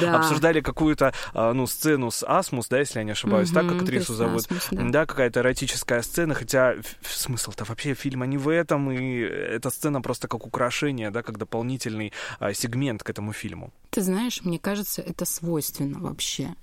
Да. 0.01 0.17
обсуждали 0.17 0.61
какую-то, 0.61 1.13
а, 1.35 1.53
ну, 1.53 1.67
сцену 1.67 2.11
с 2.11 2.25
Асмус, 2.25 2.69
да, 2.69 2.79
если 2.79 3.01
я 3.01 3.05
не 3.05 3.13
ошибаюсь, 3.13 3.49
угу, 3.49 3.55
так 3.55 3.69
как 3.69 3.83
актрису 3.83 4.15
зовут. 4.15 4.45
Асмус, 4.45 4.69
да, 4.71 4.85
да 4.91 5.07
какая-то 5.07 5.41
эротическая 5.41 6.03
сцена, 6.03 6.35
хотя 6.35 6.77
смысл-то 7.03 7.65
вообще 7.65 7.95
фильма 7.95 8.27
не 8.27 8.39
в 8.39 8.49
этом, 8.49 8.93
и 8.93 9.19
эта 9.19 9.71
сцена 9.71 10.01
просто 10.01 10.29
как 10.29 10.47
украшение, 10.47 11.11
да, 11.11 11.23
как 11.23 11.37
дополнительный 11.39 12.13
а, 12.39 12.53
сегмент 12.53 13.03
к 13.03 13.11
этому 13.11 13.33
фильму. 13.33 13.73
Ты 13.91 14.03
знаешь, 14.03 14.43
мне 14.45 14.61
кажется, 14.61 15.03
это 15.03 15.25
свойственно 15.25 15.99
вообще. 15.99 16.55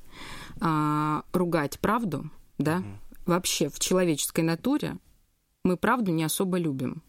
А, 0.62 1.24
ругать 1.34 1.80
правду, 1.80 2.30
да, 2.58 2.78
угу. 2.78 2.86
вообще 3.26 3.70
в 3.70 3.80
человеческой 3.80 4.42
натуре 4.42 4.98
мы 5.66 5.78
правду 5.78 6.12
не 6.12 6.24
особо 6.24 6.58
любим. 6.58 7.04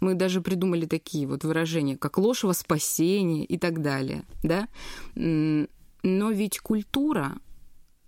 Мы 0.00 0.14
даже 0.14 0.40
придумали 0.40 0.86
такие 0.86 1.26
вот 1.26 1.44
выражения, 1.44 1.98
как 1.98 2.16
ложь 2.16 2.44
во 2.44 2.54
спасение 2.54 3.44
и 3.44 3.58
так 3.58 3.82
далее, 3.82 4.24
да? 4.42 4.68
Но 5.14 6.30
ведь 6.30 6.60
культура, 6.60 7.38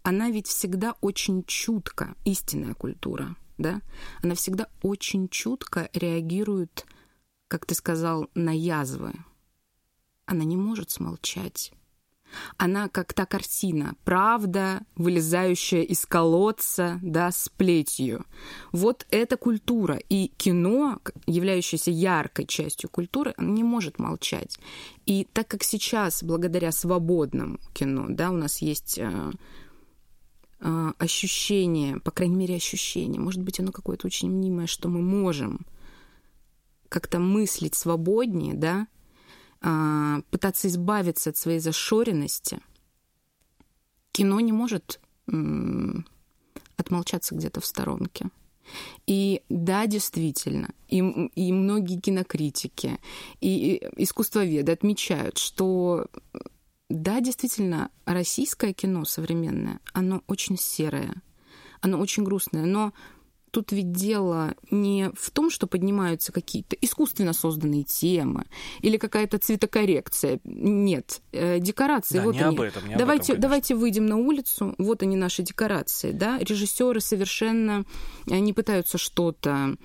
она 0.03 0.31
ведь 0.31 0.47
всегда 0.47 0.95
очень 1.03 1.45
чутко, 1.45 2.15
истинная 2.25 2.75
культура, 2.75 3.37
да? 3.59 3.83
Она 4.23 4.35
всегда 4.37 4.69
очень 4.81 5.29
чутко 5.29 5.91
реагирует, 5.93 6.87
как 7.49 7.67
ты 7.67 7.75
сказал, 7.75 8.31
на 8.35 8.57
язвы. 8.57 9.13
Она 10.25 10.45
не 10.45 10.57
может 10.57 10.91
смолчать. 10.91 11.73
Она 12.57 12.89
как 12.89 13.13
та 13.13 13.27
картина, 13.27 13.95
правда, 14.05 14.83
вылезающая 14.97 15.83
из 15.83 16.05
колодца, 16.07 16.99
да, 17.03 17.31
с 17.31 17.49
плетью. 17.49 18.25
Вот 18.73 19.07
эта 19.11 19.37
культура. 19.37 19.99
И 20.09 20.29
кино, 20.37 20.99
являющееся 21.27 21.91
яркой 21.91 22.47
частью 22.47 22.91
культуры, 22.91 23.35
не 23.39 23.65
может 23.65 23.99
молчать. 23.99 24.59
И 25.07 25.27
так 25.33 25.49
как 25.49 25.63
сейчас, 25.63 26.23
благодаря 26.23 26.73
свободному 26.73 27.59
кино, 27.73 28.07
да, 28.09 28.31
у 28.31 28.37
нас 28.37 28.59
есть 28.59 28.99
э, 28.99 29.33
э, 30.61 30.93
ощущение, 30.99 32.01
по 32.01 32.11
крайней 32.11 32.37
мере, 32.37 32.57
ощущение, 32.57 33.21
может 33.21 33.43
быть, 33.43 33.61
оно 33.61 33.73
какое-то 33.73 34.07
очень 34.07 34.31
мнимое, 34.31 34.67
что 34.67 34.89
мы 34.89 35.01
можем 35.03 35.67
как-то 36.89 37.19
мыслить 37.19 37.75
свободнее, 37.75 38.55
да, 38.55 38.87
пытаться 39.61 40.69
избавиться 40.69 41.31
от 41.31 41.37
своей 41.37 41.59
зашоренности, 41.61 42.61
кино 44.13 44.41
не 44.41 44.53
может 44.53 45.01
отмолчаться 46.77 47.35
где-то 47.35 47.61
в 47.61 47.67
сторонке. 47.67 48.31
И 49.07 49.43
да, 49.49 49.87
действительно, 49.87 50.71
и, 50.89 50.99
и 50.99 51.53
многие 51.53 51.99
кинокритики, 51.99 52.99
и, 53.41 53.75
и 53.75 54.03
искусствоведы 54.03 54.71
отмечают, 54.71 55.39
что 55.39 56.07
да, 56.89 57.21
действительно, 57.21 57.91
российское 58.05 58.73
кино 58.73 59.05
современное, 59.05 59.81
оно 59.93 60.23
очень 60.27 60.57
серое, 60.57 61.23
оно 61.81 61.99
очень 62.01 62.25
грустное, 62.25 62.65
но 62.65 62.93
тут 63.51 63.73
ведь 63.73 63.93
дело 63.93 64.55
не 64.71 65.11
в 65.15 65.31
том, 65.31 65.51
что 65.51 65.67
поднимаются 65.67 66.33
какие-то 66.33 66.77
искусственно 66.81 67.33
созданные 67.33 67.85
темы 67.85 68.45
или 68.81 68.97
какая-то 68.97 69.39
цветокоррекция. 69.39 70.41
Нет, 70.45 71.21
э, 71.33 71.59
декорации. 71.59 72.19
Да, 72.19 72.25
вот 72.25 72.35
не 72.35 72.43
они. 72.43 72.57
об 72.57 72.61
этом, 72.63 72.89
не 72.89 72.97
давайте, 72.97 73.33
об 73.33 73.39
этом, 73.39 73.43
давайте 73.43 73.75
выйдем 73.75 74.07
на 74.07 74.17
улицу. 74.17 74.75
Вот 74.79 75.03
они 75.03 75.17
наши 75.17 75.43
декорации, 75.43 76.13
да. 76.13 76.39
Режиссеры 76.39 77.01
совершенно 77.01 77.85
э, 78.27 78.39
не 78.39 78.53
пытаются 78.53 78.99
что-то 78.99 79.77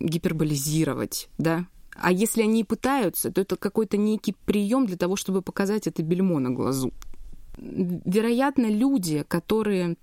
гиперболизировать, 0.00 1.28
да. 1.38 1.66
А 2.00 2.12
если 2.12 2.42
они 2.42 2.62
пытаются, 2.62 3.32
то 3.32 3.40
это 3.40 3.56
какой-то 3.56 3.96
некий 3.96 4.34
прием 4.46 4.86
для 4.86 4.96
того, 4.96 5.16
чтобы 5.16 5.42
показать 5.42 5.88
это 5.88 6.02
бельмо 6.02 6.38
на 6.38 6.50
глазу. 6.50 6.92
Вероятно, 7.56 8.66
люди, 8.66 9.24
которые 9.26 9.96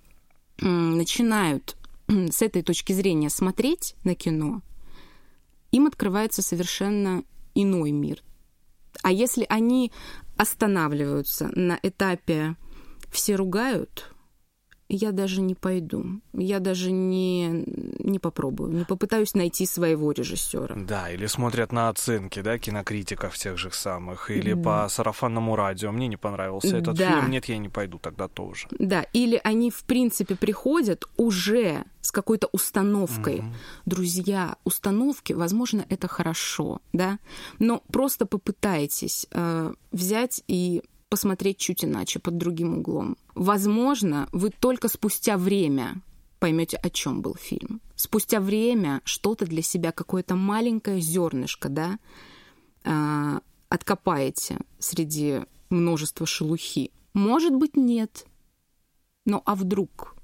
начинают 0.60 1.76
с 2.30 2.42
этой 2.42 2.62
точки 2.62 2.92
зрения 2.92 3.30
смотреть 3.30 3.94
на 4.04 4.14
кино, 4.14 4.62
им 5.72 5.86
открывается 5.86 6.42
совершенно 6.42 7.24
иной 7.54 7.90
мир. 7.90 8.22
А 9.02 9.12
если 9.12 9.46
они 9.48 9.92
останавливаются 10.36 11.50
на 11.54 11.78
этапе 11.82 12.56
«все 13.10 13.36
ругают», 13.36 14.12
я 14.88 15.12
даже 15.12 15.40
не 15.40 15.54
пойду. 15.54 16.20
Я 16.32 16.60
даже 16.60 16.92
не, 16.92 17.64
не 17.98 18.18
попробую, 18.18 18.72
не 18.72 18.84
попытаюсь 18.84 19.34
найти 19.34 19.66
своего 19.66 20.12
режиссера. 20.12 20.74
Да, 20.76 21.10
или 21.10 21.26
смотрят 21.26 21.72
на 21.72 21.88
оценки, 21.88 22.40
да, 22.40 22.58
кинокритиков 22.58 23.36
тех 23.36 23.58
же 23.58 23.70
самых, 23.72 24.30
или 24.30 24.54
по 24.54 24.86
сарафанному 24.88 25.56
радио. 25.56 25.92
Мне 25.92 26.06
не 26.08 26.16
понравился 26.16 26.76
этот 26.76 26.96
Да. 26.96 27.12
фильм, 27.12 27.30
нет, 27.30 27.46
я 27.46 27.58
не 27.58 27.68
пойду 27.68 27.98
тогда 27.98 28.28
тоже. 28.28 28.68
Да, 28.78 29.02
или 29.12 29.40
они, 29.42 29.70
в 29.70 29.82
принципе, 29.84 30.36
приходят 30.36 31.04
уже 31.16 31.84
с 32.00 32.12
какой-то 32.12 32.48
установкой. 32.52 33.42
Друзья, 33.84 34.56
установки, 34.64 35.32
возможно, 35.32 35.84
это 35.88 36.06
хорошо, 36.06 36.80
да, 36.92 37.18
но 37.58 37.82
просто 37.92 38.26
попытайтесь 38.26 39.26
э, 39.32 39.72
взять 39.90 40.42
и 40.46 40.82
посмотреть 41.08 41.58
чуть 41.58 41.84
иначе, 41.84 42.18
под 42.18 42.36
другим 42.36 42.78
углом. 42.78 43.16
Возможно, 43.34 44.28
вы 44.32 44.50
только 44.50 44.88
спустя 44.88 45.36
время 45.36 46.02
поймете, 46.38 46.76
о 46.76 46.90
чем 46.90 47.22
был 47.22 47.34
фильм. 47.34 47.80
Спустя 47.94 48.40
время 48.40 49.00
что-то 49.04 49.46
для 49.46 49.62
себя, 49.62 49.92
какое-то 49.92 50.34
маленькое 50.34 51.00
зернышко, 51.00 51.68
да, 51.68 51.98
э, 52.84 53.40
откопаете 53.68 54.58
среди 54.78 55.42
множества 55.70 56.26
шелухи. 56.26 56.92
Может 57.14 57.54
быть, 57.54 57.76
нет. 57.76 58.26
Но 59.24 59.42
а 59.44 59.54
вдруг? 59.54 60.14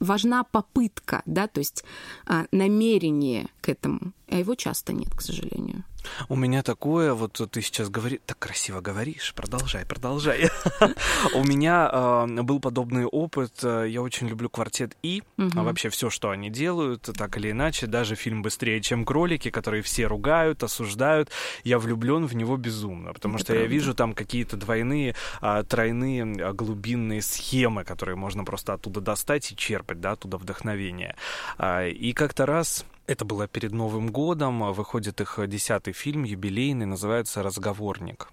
Важна 0.00 0.42
попытка, 0.42 1.22
да, 1.26 1.46
то 1.46 1.60
есть 1.60 1.84
а, 2.26 2.46
намерение 2.50 3.48
к 3.62 3.68
этому, 3.68 4.12
а 4.28 4.36
его 4.36 4.54
часто 4.54 4.92
нет, 4.92 5.14
к 5.14 5.22
сожалению. 5.22 5.84
У 6.28 6.36
меня 6.36 6.62
такое, 6.62 7.14
вот 7.14 7.40
ты 7.50 7.62
сейчас 7.62 7.88
говоришь, 7.88 8.18
так 8.26 8.38
красиво 8.38 8.80
говоришь, 8.80 9.32
продолжай, 9.34 9.86
продолжай. 9.86 10.50
У 11.34 11.44
меня 11.44 11.88
э, 11.92 12.42
был 12.42 12.60
подобный 12.60 13.04
опыт, 13.04 13.60
э, 13.62 13.86
я 13.88 14.02
очень 14.02 14.28
люблю 14.28 14.48
квартет 14.50 14.96
И, 15.02 15.22
а 15.36 15.62
вообще 15.62 15.88
все, 15.90 16.10
что 16.10 16.30
они 16.30 16.50
делают, 16.50 17.08
так 17.16 17.36
или 17.36 17.52
иначе, 17.52 17.86
даже 17.86 18.16
фильм 18.16 18.42
«Быстрее, 18.42 18.80
чем 18.80 19.04
кролики», 19.04 19.50
который 19.50 19.82
все 19.82 20.06
ругают, 20.06 20.62
осуждают, 20.62 21.30
я 21.64 21.78
влюблен 21.78 22.26
в 22.26 22.34
него 22.34 22.56
безумно, 22.56 23.12
потому 23.12 23.38
что 23.38 23.54
я 23.54 23.66
вижу 23.66 23.94
там 23.94 24.14
какие-то 24.14 24.56
двойные, 24.56 25.14
а, 25.40 25.62
тройные, 25.62 26.24
а, 26.44 26.52
глубинные 26.52 27.22
схемы, 27.22 27.84
которые 27.84 28.16
можно 28.16 28.44
просто 28.44 28.74
оттуда 28.74 29.00
достать 29.00 29.52
и 29.52 29.56
черпать, 29.56 30.00
да, 30.00 30.12
оттуда 30.12 30.36
вдохновение. 30.36 31.16
И 31.60 32.12
как-то 32.14 32.46
раз 32.46 32.84
это 33.06 33.24
было 33.24 33.48
перед 33.48 33.72
Новым 33.72 34.08
годом, 34.10 34.72
выходит 34.72 35.20
их 35.20 35.38
десятый 35.46 35.92
фильм, 35.92 36.24
юбилейный, 36.24 36.86
называется 36.86 37.42
«Разговорник». 37.42 38.30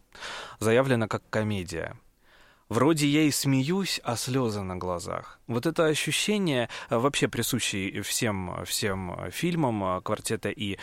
Заявлено 0.60 1.08
как 1.08 1.23
комедия. 1.29 1.97
Вроде 2.69 3.08
я 3.08 3.23
и 3.23 3.32
смеюсь, 3.32 3.99
а 4.03 4.15
слезы 4.15 4.62
на 4.62 4.75
глазах. 4.75 5.39
Вот 5.47 5.65
это 5.65 5.88
ощущение, 5.88 6.69
вообще 6.91 7.27
присущее 7.27 8.03
всем, 8.03 8.63
всем 8.65 9.32
фильмам 9.32 9.84
а, 9.84 10.01
квартета 10.01 10.49
И, 10.49 10.77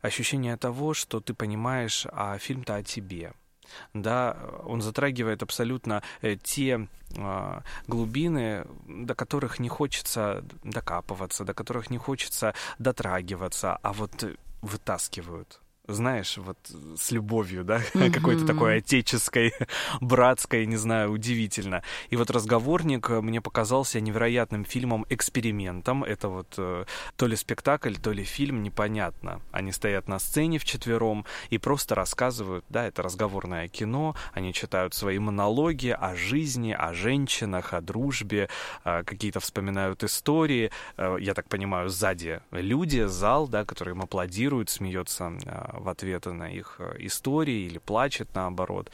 ощущение 0.00 0.56
того, 0.56 0.94
что 0.94 1.20
ты 1.20 1.34
понимаешь, 1.34 2.06
а 2.12 2.38
фильм-то 2.38 2.76
о 2.76 2.82
тебе. 2.84 3.32
Да, 3.94 4.36
он 4.64 4.82
затрагивает 4.82 5.42
абсолютно 5.42 6.02
э, 6.22 6.36
те 6.36 6.88
а, 7.16 7.62
глубины, 7.86 8.66
до 8.86 9.14
которых 9.14 9.58
не 9.58 9.68
хочется 9.68 10.44
докапываться, 10.64 11.44
до 11.44 11.54
которых 11.54 11.90
не 11.90 11.98
хочется 11.98 12.54
дотрагиваться, 12.78 13.78
а 13.82 13.92
вот 13.92 14.22
э, 14.22 14.36
вытаскивают. 14.62 15.60
Знаешь, 15.92 16.38
вот 16.38 16.58
с 16.96 17.10
любовью, 17.10 17.64
да, 17.64 17.80
какой-то 17.92 18.46
такой 18.46 18.78
отеческой, 18.78 19.52
братской, 20.00 20.66
не 20.66 20.76
знаю, 20.76 21.12
удивительно. 21.12 21.82
И 22.10 22.16
вот 22.16 22.30
«Разговорник» 22.30 23.10
э, 23.10 23.20
мне 23.20 23.40
показался 23.40 24.00
невероятным 24.00 24.64
фильмом-экспериментом. 24.64 26.04
Это 26.04 26.28
вот 26.28 26.54
э, 26.56 26.84
то 27.16 27.26
ли 27.26 27.36
спектакль, 27.36 27.94
то 27.94 28.12
ли 28.12 28.24
фильм, 28.24 28.62
непонятно. 28.62 29.40
Они 29.52 29.72
стоят 29.72 30.08
на 30.08 30.18
сцене 30.18 30.58
вчетвером 30.58 31.24
и 31.50 31.58
просто 31.58 31.94
рассказывают, 31.94 32.64
да, 32.68 32.86
это 32.86 33.02
разговорное 33.02 33.68
кино, 33.68 34.14
они 34.32 34.52
читают 34.52 34.94
свои 34.94 35.18
монологи 35.18 35.88
о 35.88 36.14
жизни, 36.16 36.72
о 36.72 36.92
женщинах, 36.94 37.74
о 37.74 37.80
дружбе, 37.80 38.48
э, 38.84 39.02
какие-то 39.04 39.40
вспоминают 39.40 40.02
истории. 40.04 40.70
Э, 40.96 41.16
Я 41.20 41.34
так 41.34 41.48
понимаю, 41.48 41.88
сзади 41.88 42.40
люди, 42.50 43.04
зал, 43.06 43.48
да, 43.48 43.64
который 43.64 43.90
им 43.94 44.02
аплодирует, 44.02 44.70
смеется 44.70 45.32
э, 45.44 45.78
в 45.82 45.88
ответ 45.88 46.26
на 46.26 46.50
их 46.50 46.76
э, 46.78 46.96
истории 47.00 47.66
или 47.66 47.78
плачет 47.78 48.28
наоборот. 48.34 48.90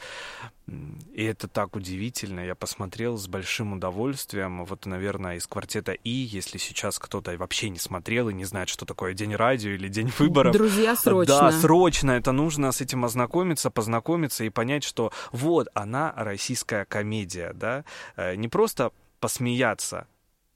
И 1.13 1.23
это 1.23 1.47
так 1.47 1.75
удивительно. 1.75 2.41
Я 2.41 2.55
посмотрел 2.55 3.17
с 3.17 3.27
большим 3.27 3.73
удовольствием. 3.73 4.65
Вот, 4.65 4.85
наверное, 4.85 5.37
из 5.37 5.47
квартета 5.47 5.93
И, 5.93 6.09
если 6.09 6.57
сейчас 6.57 6.99
кто-то 6.99 7.35
вообще 7.37 7.69
не 7.69 7.79
смотрел 7.79 8.29
и 8.29 8.33
не 8.33 8.45
знает, 8.45 8.69
что 8.69 8.85
такое 8.85 9.13
День 9.13 9.35
радио 9.35 9.71
или 9.71 9.87
День 9.87 10.11
выборов. 10.19 10.53
Друзья, 10.53 10.95
срочно. 10.95 11.35
Да, 11.35 11.51
срочно. 11.51 12.11
Это 12.11 12.31
нужно 12.31 12.71
с 12.71 12.81
этим 12.81 13.05
ознакомиться, 13.05 13.71
познакомиться 13.71 14.43
и 14.43 14.49
понять, 14.49 14.83
что 14.83 15.11
вот 15.31 15.67
она, 15.73 16.13
российская 16.15 16.85
комедия, 16.85 17.53
да. 17.53 17.83
Э, 18.15 18.35
Не 18.35 18.47
просто 18.47 18.91
посмеяться, 19.19 20.07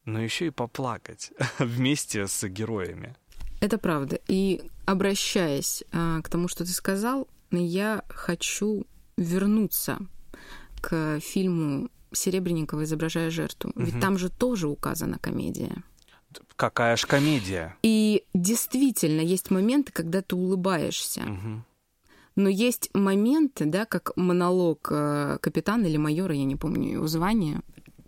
но 0.06 0.22
еще 0.22 0.48
и 0.48 0.52
поплакать 0.52 1.32
вместе 1.60 2.28
с 2.28 2.48
героями. 2.48 3.16
Это 3.64 3.78
правда. 3.78 4.20
И 4.28 4.62
обращаясь 4.86 5.86
а, 5.94 6.22
к 6.22 6.28
тому, 6.28 6.50
что 6.50 6.66
ты 6.66 6.72
сказал, 6.72 7.30
я 7.50 8.04
хочу 8.10 8.86
вернуться 9.16 10.00
к 10.82 11.22
фильму 11.22 11.90
Серебренникова 12.12 12.84
«Изображая 12.84 13.30
жертву». 13.30 13.72
Ведь 13.78 13.94
Мгм. 13.94 14.02
там 14.02 14.18
же 14.18 14.30
тоже 14.30 14.68
указана 14.68 15.18
комедия. 15.18 15.82
Какая 16.58 16.98
ж 16.98 17.06
комедия. 17.06 17.78
И 17.84 18.26
действительно 18.34 19.22
есть 19.22 19.50
моменты, 19.50 19.94
когда 19.94 20.22
ты 20.22 20.36
улыбаешься. 20.36 21.22
Мгм. 21.22 21.64
Но 22.36 22.50
есть 22.50 22.90
моменты, 22.94 23.64
да, 23.66 23.86
как 23.86 24.12
монолог 24.18 24.90
э, 24.92 25.38
капитана 25.40 25.86
или 25.86 25.96
майора, 25.96 26.36
я 26.36 26.44
не 26.44 26.58
помню 26.58 26.92
его 26.92 27.08
звание, 27.08 27.62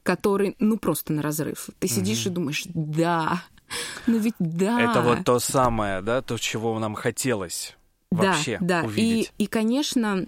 который, 0.03 0.57
ну, 0.59 0.77
просто 0.77 1.13
на 1.13 1.21
разрыв. 1.21 1.69
Ты 1.79 1.87
сидишь 1.87 2.25
и 2.25 2.29
думаешь, 2.29 2.65
да, 2.73 3.41
ну 4.07 4.17
ведь 4.17 4.35
да. 4.39 4.81
Это 4.81 5.01
вот 5.01 5.23
то 5.23 5.39
самое, 5.39 6.01
да, 6.01 6.21
то, 6.21 6.37
чего 6.37 6.77
нам 6.79 6.95
хотелось 6.95 7.75
Да, 8.11 8.17
вообще 8.17 8.57
да. 8.61 8.83
увидеть. 8.83 9.33
И, 9.37 9.43
и, 9.43 9.47
конечно, 9.47 10.27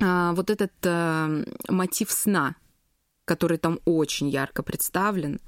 а, 0.00 0.32
вот 0.32 0.50
этот 0.50 0.72
а, 0.84 1.28
мотив 1.68 2.10
сна, 2.10 2.56
который 3.24 3.58
там 3.58 3.80
очень 3.84 4.28
ярко 4.28 4.62
представлен, 4.62 5.40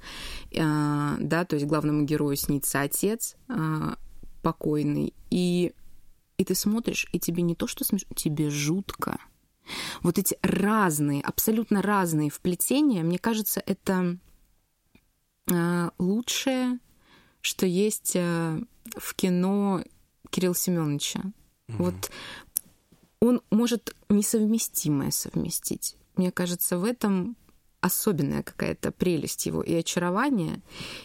а, 0.57 1.15
да, 1.19 1.45
то 1.45 1.55
есть 1.55 1.65
главному 1.65 2.03
герою 2.03 2.35
снится 2.35 2.81
отец 2.81 3.35
покойный, 4.41 5.13
и, 5.29 5.73
и 6.37 6.43
ты 6.43 6.53
смотришь, 6.53 7.07
и 7.13 7.19
тебе 7.19 7.43
не 7.43 7.55
то, 7.55 7.65
что 7.65 7.85
смешно, 7.85 8.09
тебе 8.13 8.49
жутко. 8.49 9.17
Вот 10.01 10.17
эти 10.17 10.37
разные, 10.41 11.21
абсолютно 11.21 11.81
разные 11.81 12.29
вплетения, 12.29 13.03
мне 13.03 13.17
кажется, 13.17 13.63
это 13.65 14.17
лучшее, 15.97 16.79
что 17.43 17.65
есть 17.65 18.13
а, 18.15 18.57
в 18.97 19.13
кино 19.15 19.83
Кирилла 20.29 20.55
Семеновича. 20.55 21.19
Mm-hmm. 21.19 21.75
Вот 21.77 22.11
он 23.19 23.41
может 23.51 23.95
несовместимое 24.09 25.11
совместить. 25.11 25.95
Мне 26.15 26.31
кажется, 26.31 26.77
в 26.77 26.85
этом 26.85 27.35
особенная 27.81 28.43
какая-то 28.43 28.91
прелесть 28.91 29.45
его 29.45 29.61
и 29.61 29.73
очарование. 29.73 30.61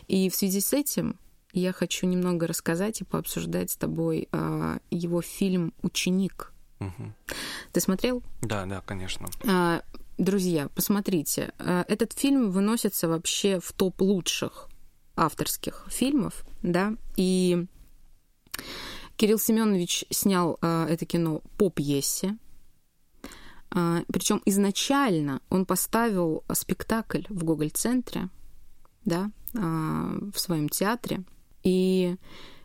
И 0.07 0.31
в 0.31 0.35
связи 0.37 0.61
с 0.61 0.73
этим 0.73 1.19
я 1.53 1.73
хочу 1.73 2.07
немного 2.07 2.47
рассказать 2.47 3.01
и 3.01 3.05
пообсуждать 3.05 3.71
с 3.71 3.77
тобой 3.77 4.29
э, 4.31 4.79
его 4.91 5.21
фильм 5.23 5.75
«Ученик». 5.83 6.53
Угу. 6.79 7.13
Ты 7.73 7.81
смотрел? 7.81 8.23
Да, 8.43 8.65
да, 8.67 8.81
конечно. 8.81 9.29
Э, 9.43 9.81
друзья, 10.19 10.69
посмотрите. 10.69 11.53
Э, 11.59 11.85
этот 11.89 12.13
фильм 12.13 12.53
выносится 12.53 13.09
вообще 13.09 13.59
в 13.59 13.73
топ 13.73 14.01
лучших 14.01 14.69
авторских 15.19 15.87
фильмов, 15.89 16.45
да, 16.63 16.95
и 17.17 17.67
Кирилл 19.17 19.39
Семенович 19.39 20.05
снял 20.11 20.59
э, 20.63 20.87
это 20.89 21.05
кино 21.05 21.43
по 21.57 21.71
пьесе. 21.71 22.39
Э, 23.75 24.03
причем 24.13 24.41
изначально 24.45 25.41
он 25.51 25.67
поставил 25.67 26.45
спектакль 26.53 27.23
в 27.29 27.43
Гоголь-центре, 27.43 28.29
да, 29.05 29.31
э, 29.55 29.59
в 29.59 30.39
своем 30.39 30.69
театре. 30.69 31.25
И 31.65 32.17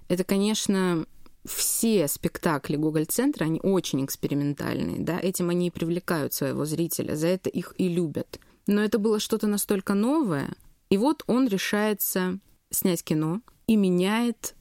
это, 0.09 0.23
конечно, 0.23 1.07
все 1.43 2.07
спектакли 2.07 2.75
Гоголь-центра, 2.75 3.45
они 3.45 3.59
очень 3.61 4.05
экспериментальные, 4.05 4.99
да, 4.99 5.19
этим 5.19 5.49
они 5.49 5.67
и 5.67 5.71
привлекают 5.71 6.33
своего 6.33 6.65
зрителя, 6.65 7.15
за 7.15 7.27
это 7.27 7.49
их 7.49 7.73
и 7.77 7.89
любят. 7.89 8.39
Но 8.67 8.81
это 8.81 8.99
было 8.99 9.19
что-то 9.19 9.47
настолько 9.47 9.93
новое, 9.93 10.55
и 10.93 10.97
вот 10.97 11.23
он 11.25 11.47
решается 11.47 12.37
снять 12.69 13.03
кино 13.03 13.41
и 13.65 13.75
меняет 13.75 14.53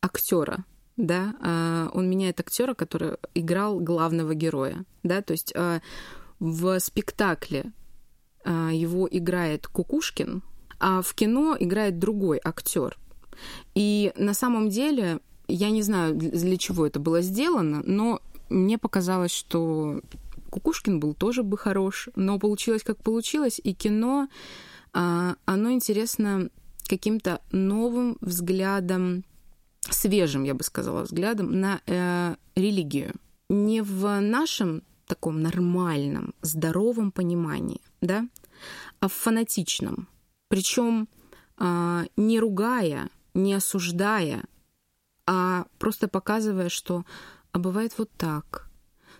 актера, 0.00 0.64
да, 0.96 1.36
а, 1.40 1.90
он 1.94 2.10
меняет 2.10 2.40
актера, 2.40 2.74
который 2.74 3.18
играл 3.34 3.78
главного 3.78 4.34
героя, 4.34 4.84
да, 5.04 5.22
то 5.22 5.30
есть 5.30 5.52
а, 5.54 5.80
в 6.40 6.80
спектакле 6.80 7.72
а, 8.44 8.70
его 8.72 9.06
играет 9.08 9.68
Кукушкин, 9.68 10.42
а 10.80 11.02
в 11.02 11.14
кино 11.14 11.56
играет 11.56 12.00
другой 12.00 12.40
актер. 12.42 12.98
И 13.76 14.12
на 14.16 14.34
самом 14.34 14.70
деле 14.70 15.20
я 15.46 15.70
не 15.70 15.82
знаю, 15.82 16.16
для 16.16 16.56
чего 16.56 16.84
это 16.84 16.98
было 16.98 17.20
сделано, 17.20 17.84
но 17.86 18.20
мне 18.48 18.76
показалось, 18.76 19.30
что 19.30 20.00
Кукушкин 20.50 20.98
был 20.98 21.14
тоже 21.14 21.44
бы 21.44 21.56
хорош, 21.56 22.08
но 22.16 22.40
получилось 22.40 22.82
как 22.82 23.00
получилось, 23.00 23.60
и 23.62 23.72
кино, 23.72 24.26
оно 24.96 25.72
интересно 25.72 26.48
каким-то 26.88 27.40
новым 27.52 28.16
взглядом 28.20 29.24
свежим, 29.80 30.44
я 30.44 30.54
бы 30.54 30.64
сказала, 30.64 31.02
взглядом 31.02 31.60
на 31.60 31.80
э, 31.86 32.36
религию. 32.54 33.14
Не 33.48 33.82
в 33.82 34.20
нашем 34.20 34.82
таком 35.06 35.42
нормальном, 35.42 36.34
здоровом 36.42 37.12
понимании, 37.12 37.80
да, 38.00 38.26
а 39.00 39.08
в 39.08 39.12
фанатичном. 39.12 40.08
Причем 40.48 41.08
э, 41.58 42.06
не 42.16 42.40
ругая, 42.40 43.10
не 43.34 43.54
осуждая, 43.54 44.42
а 45.26 45.66
просто 45.78 46.08
показывая, 46.08 46.68
что 46.68 47.04
а 47.52 47.58
бывает 47.58 47.92
вот 47.98 48.10
так. 48.16 48.65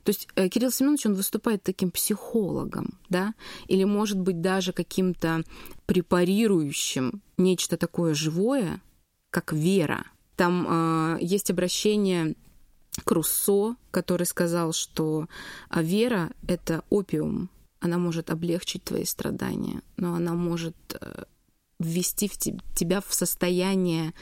То 0.06 0.10
есть 0.10 0.28
э, 0.36 0.48
Кирилл 0.48 0.70
Семенович, 0.70 1.06
он 1.06 1.14
выступает 1.14 1.62
таким 1.62 1.90
психологом, 1.90 2.98
да, 3.10 3.34
или, 3.66 3.84
может 3.84 4.18
быть, 4.18 4.40
даже 4.40 4.72
каким-то 4.72 5.42
препарирующим 5.86 7.20
нечто 7.36 7.76
такое 7.76 8.14
живое, 8.14 8.80
как 9.30 9.52
вера– 9.52 10.06
там 10.36 10.66
э, 10.68 11.18
есть 11.22 11.50
обращение 11.50 12.34
к 13.04 13.10
Руссо, 13.10 13.76
который 13.90 14.26
сказал, 14.26 14.72
что 14.72 15.28
а, 15.68 15.82
вера— 15.82 16.30
это 16.46 16.84
опиум. 16.90 17.50
Она 17.80 17.98
может 17.98 18.30
облегчить 18.30 18.84
твои 18.84 19.04
страдания, 19.04 19.82
но 19.96 20.14
она 20.14 20.34
может 20.34 20.76
э, 20.92 21.24
ввести 21.78 22.28
в 22.28 22.36
тебя 22.74 23.00
в 23.00 23.12
состояние 23.12 24.12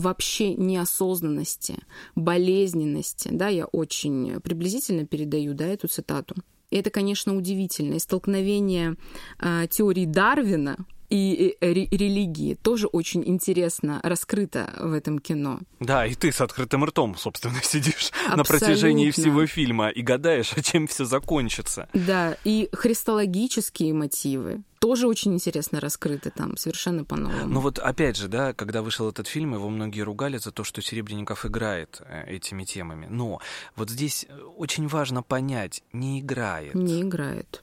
вообще 0.00 0.54
неосознанности, 0.54 1.76
болезненности. 2.14 3.28
Да, 3.30 3.48
я 3.48 3.66
очень 3.66 4.40
приблизительно 4.40 5.06
передаю 5.06 5.54
да, 5.54 5.66
эту 5.66 5.88
цитату. 5.88 6.34
И 6.70 6.76
это, 6.76 6.90
конечно, 6.90 7.36
удивительно. 7.36 7.94
И 7.94 7.98
столкновение 7.98 8.96
э, 9.40 9.66
теории 9.68 10.06
Дарвина 10.06 10.86
и 11.10 11.56
религии 11.60 12.54
тоже 12.54 12.86
очень 12.86 13.22
интересно 13.26 14.00
раскрыто 14.02 14.72
в 14.78 14.92
этом 14.92 15.18
кино. 15.18 15.60
Да, 15.80 16.06
и 16.06 16.14
ты 16.14 16.32
с 16.32 16.40
открытым 16.40 16.84
ртом, 16.84 17.16
собственно, 17.16 17.58
сидишь 17.62 18.10
Абсолютно. 18.10 18.36
на 18.36 18.44
протяжении 18.44 19.10
всего 19.10 19.46
фильма 19.46 19.88
и 19.88 20.02
гадаешь, 20.02 20.52
а 20.56 20.62
чем 20.62 20.86
все 20.86 21.04
закончится. 21.04 21.88
Да, 21.94 22.36
и 22.44 22.68
христологические 22.72 23.92
мотивы 23.92 24.62
тоже 24.78 25.06
очень 25.06 25.34
интересно 25.34 25.78
раскрыты 25.78 26.30
там, 26.30 26.56
совершенно 26.56 27.04
по-новому. 27.04 27.46
Ну 27.46 27.60
вот 27.60 27.78
опять 27.78 28.16
же, 28.16 28.28
да, 28.28 28.54
когда 28.54 28.80
вышел 28.80 29.08
этот 29.08 29.26
фильм, 29.26 29.54
его 29.54 29.68
многие 29.68 30.00
ругали 30.00 30.38
за 30.38 30.52
то, 30.52 30.64
что 30.64 30.80
Серебренников 30.80 31.44
играет 31.44 32.00
э, 32.00 32.24
этими 32.26 32.64
темами. 32.64 33.06
Но 33.10 33.40
вот 33.76 33.90
здесь 33.90 34.26
э, 34.28 34.40
очень 34.56 34.88
важно 34.88 35.22
понять, 35.22 35.82
не 35.92 36.20
играет. 36.20 36.74
Не 36.74 37.02
играет. 37.02 37.62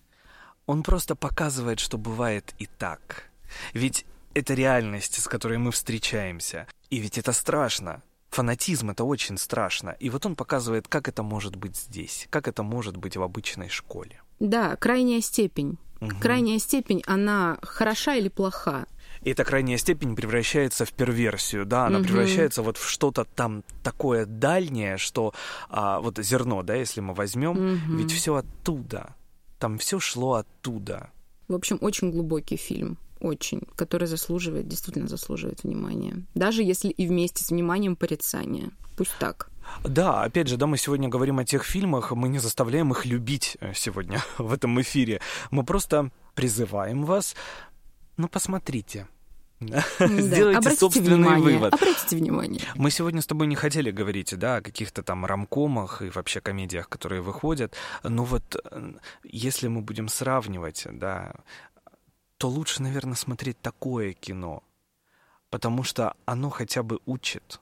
Он 0.68 0.84
просто 0.84 1.16
показывает, 1.16 1.80
что 1.80 1.98
бывает 1.98 2.54
и 2.60 2.68
так. 2.68 3.24
Ведь 3.74 4.06
это 4.34 4.54
реальность, 4.54 5.22
с 5.22 5.28
которой 5.28 5.58
мы 5.58 5.72
встречаемся. 5.72 6.68
И 6.90 7.00
ведь 7.00 7.18
это 7.18 7.32
страшно. 7.32 8.04
Фанатизм— 8.30 8.90
это 8.92 9.04
очень 9.04 9.38
страшно. 9.38 9.96
И 10.00 10.10
вот 10.10 10.26
он 10.26 10.36
показывает, 10.36 10.88
как 10.88 11.08
это 11.08 11.24
может 11.24 11.56
быть 11.56 11.76
здесь, 11.76 12.28
как 12.30 12.48
это 12.48 12.62
может 12.62 12.98
быть 12.98 13.18
в 13.18 13.24
обычной 13.24 13.70
школе. 13.70 14.22
Да, 14.40 14.76
крайняя 14.76 15.22
степень. 15.22 15.78
Угу. 16.02 16.18
Крайняя 16.22 16.60
степень, 16.60 17.02
она 17.08 17.58
хороша 17.64 18.16
или 18.16 18.30
плоха? 18.30 18.86
И 19.22 19.32
эта 19.32 19.44
крайняя 19.44 19.78
степень 19.78 20.16
превращается 20.16 20.86
в 20.86 20.94
перверсию, 20.94 21.66
да, 21.66 21.88
она 21.88 22.00
угу. 22.00 22.08
превращается 22.08 22.62
вот 22.62 22.78
в 22.78 22.88
что-то 22.88 23.26
там 23.26 23.64
такое 23.82 24.28
дальнее, 24.28 24.98
что 24.98 25.34
а, 25.70 26.00
вот 26.00 26.20
зерно, 26.20 26.62
да, 26.62 26.76
если 26.76 27.02
мы 27.02 27.16
возьмем, 27.16 27.58
угу. 27.58 27.98
ведь 27.98 28.12
все 28.12 28.36
оттуда, 28.36 29.16
там 29.58 29.80
все 29.80 30.00
шло 30.00 30.34
оттуда. 30.34 31.10
В 31.48 31.56
общем, 31.56 31.80
очень 31.82 32.12
глубокий 32.12 32.58
фильм 32.58 33.00
очень, 33.20 33.62
который 33.76 34.08
заслуживает, 34.08 34.68
действительно 34.68 35.08
заслуживает 35.08 35.64
внимания. 35.64 36.24
Даже 36.36 36.64
если 36.64 36.90
и 36.90 37.08
вместе 37.08 37.44
с 37.44 37.50
вниманием 37.50 37.96
порицания. 37.96 38.72
Пусть 38.98 39.18
так. 39.20 39.50
Да, 39.84 40.24
опять 40.24 40.48
же, 40.48 40.58
да, 40.58 40.66
мы 40.66 40.78
сегодня 40.78 41.10
говорим 41.10 41.40
о 41.40 41.46
тех 41.46 41.64
фильмах, 41.64 42.12
мы 42.12 42.30
не 42.30 42.40
заставляем 42.40 42.92
их 42.92 43.06
любить 43.06 43.58
э, 43.60 43.74
сегодня 43.76 44.24
в 44.38 44.54
этом 44.54 44.80
эфире. 44.82 45.22
Мы 45.52 45.64
просто 45.64 46.12
призываем 46.36 47.04
вас, 47.04 47.36
ну, 48.18 48.28
посмотрите, 48.28 49.08
Сделайте 50.00 50.58
Обратите 50.60 50.80
собственный 50.80 51.16
внимание. 51.16 51.58
вывод. 51.58 51.74
Обратите 51.74 52.16
внимание. 52.16 52.62
Мы 52.76 52.92
сегодня 52.92 53.22
с 53.22 53.26
тобой 53.26 53.48
не 53.48 53.56
хотели 53.56 53.90
говорить, 53.90 54.38
да, 54.38 54.58
о 54.58 54.62
каких-то 54.62 55.02
там 55.02 55.26
рамкомах 55.26 56.04
и 56.04 56.10
вообще 56.10 56.42
комедиях, 56.42 56.88
которые 56.90 57.22
выходят. 57.22 57.74
Но 58.04 58.24
вот 58.24 58.56
э, 58.72 58.94
если 59.24 59.68
мы 59.68 59.82
будем 59.82 60.10
сравнивать, 60.10 60.86
да, 60.92 61.34
то 62.38 62.50
лучше, 62.50 62.82
наверное, 62.82 63.16
смотреть 63.16 63.60
такое 63.62 64.14
кино, 64.14 64.64
потому 65.50 65.84
что 65.84 66.16
оно 66.26 66.50
хотя 66.50 66.84
бы 66.84 67.00
учит. 67.06 67.62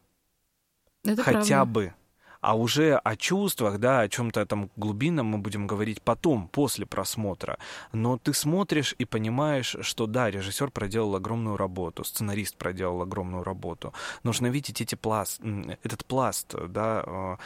Это 1.03 1.23
хотя 1.23 1.63
правда. 1.63 1.71
бы. 1.73 1.93
А 2.41 2.55
уже 2.55 2.95
о 2.97 3.15
чувствах, 3.15 3.79
да, 3.79 4.01
о 4.01 4.09
чем-то 4.09 4.45
там 4.45 4.69
глубинном 4.75 5.25
мы 5.25 5.39
будем 5.39 5.65
говорить 5.65 5.99
потом, 6.03 6.47
после 6.47 6.85
просмотра. 6.85 7.57
Но 7.91 8.19
ты 8.19 8.35
смотришь 8.35 8.93
и 8.99 9.05
понимаешь, 9.05 9.75
что 9.81 10.05
да, 10.05 10.29
режиссер 10.29 10.69
проделал 10.69 11.15
огромную 11.15 11.57
работу, 11.57 12.03
сценарист 12.03 12.55
проделал 12.55 13.01
огромную 13.01 13.43
работу. 13.43 13.95
Нужно 14.21 14.45
видеть 14.47 14.79
эти 14.79 14.93
пласт, 14.93 15.41
этот 15.81 16.05
пласт, 16.05 16.53
да, 16.69 17.03
э, 17.07 17.37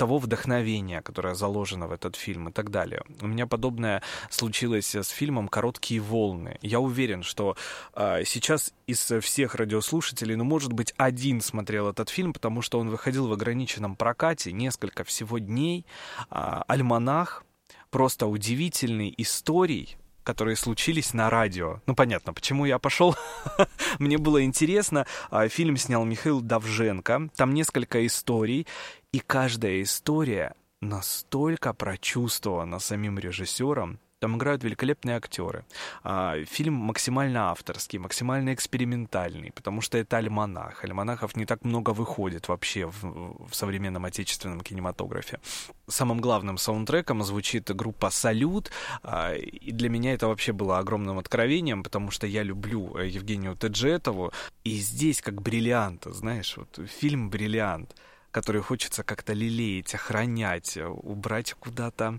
того 0.00 0.16
вдохновения, 0.16 1.02
которое 1.02 1.34
заложено 1.34 1.86
в 1.86 1.92
этот 1.92 2.16
фильм 2.16 2.48
и 2.48 2.52
так 2.52 2.70
далее. 2.70 3.02
У 3.20 3.26
меня 3.26 3.46
подобное 3.46 4.02
случилось 4.30 4.94
с 4.94 5.08
фильмом 5.08 5.46
«Короткие 5.46 6.00
волны». 6.00 6.56
Я 6.62 6.80
уверен, 6.80 7.22
что 7.22 7.54
э, 7.94 8.24
сейчас 8.24 8.72
из 8.86 9.12
всех 9.20 9.56
радиослушателей, 9.56 10.36
ну, 10.36 10.44
может 10.44 10.72
быть, 10.72 10.94
один 10.96 11.42
смотрел 11.42 11.86
этот 11.86 12.08
фильм, 12.08 12.32
потому 12.32 12.62
что 12.62 12.78
он 12.78 12.88
выходил 12.88 13.28
в 13.28 13.32
ограниченном 13.32 13.94
прокате 13.94 14.52
несколько 14.52 15.04
всего 15.04 15.38
дней. 15.38 15.84
Э, 16.30 16.62
«Альманах», 16.66 17.44
просто 17.90 18.26
удивительной 18.26 19.12
историей, 19.18 19.98
которые 20.24 20.56
случились 20.56 21.14
на 21.14 21.28
радио. 21.28 21.80
Ну, 21.86 21.94
понятно, 21.94 22.32
почему 22.32 22.64
я 22.64 22.78
пошел. 22.78 23.16
Мне 23.98 24.18
было 24.18 24.44
интересно. 24.44 25.06
А, 25.30 25.48
фильм 25.48 25.76
снял 25.76 26.04
Михаил 26.04 26.40
Давженко. 26.40 27.30
Там 27.36 27.54
несколько 27.54 28.06
историй. 28.06 28.66
И 29.12 29.18
каждая 29.18 29.82
история 29.82 30.54
настолько 30.80 31.74
прочувствована 31.74 32.78
самим 32.78 33.18
режиссером, 33.18 33.98
там 34.20 34.36
играют 34.36 34.62
великолепные 34.62 35.16
актеры. 35.16 35.64
А, 36.04 36.36
фильм 36.44 36.74
максимально 36.74 37.50
авторский, 37.50 37.98
максимально 37.98 38.54
экспериментальный, 38.54 39.50
потому 39.50 39.80
что 39.80 39.98
это 39.98 40.18
альманах. 40.18 40.84
Альманахов 40.84 41.36
не 41.36 41.46
так 41.46 41.64
много 41.64 41.90
выходит 41.90 42.46
вообще 42.48 42.86
в, 42.86 43.48
в 43.48 43.54
современном 43.54 44.04
отечественном 44.04 44.60
кинематографе. 44.60 45.40
Самым 45.88 46.20
главным 46.20 46.58
саундтреком 46.58 47.22
звучит 47.22 47.74
группа 47.74 48.10
«Салют», 48.10 48.70
а, 49.02 49.34
и 49.34 49.72
для 49.72 49.88
меня 49.88 50.12
это 50.12 50.28
вообще 50.28 50.52
было 50.52 50.78
огромным 50.78 51.18
откровением, 51.18 51.82
потому 51.82 52.10
что 52.10 52.26
я 52.26 52.42
люблю 52.42 52.96
э, 52.96 53.08
Евгению 53.08 53.56
Теджетову, 53.56 54.32
и 54.64 54.76
здесь 54.76 55.22
как 55.22 55.40
бриллиант, 55.40 56.04
знаешь, 56.04 56.56
вот 56.56 56.78
фильм 56.88 57.30
«Бриллиант» 57.30 57.96
который 58.30 58.62
хочется 58.62 59.02
как-то 59.02 59.32
лелеять, 59.32 59.94
охранять, 59.94 60.76
убрать 60.76 61.54
куда-то 61.54 62.18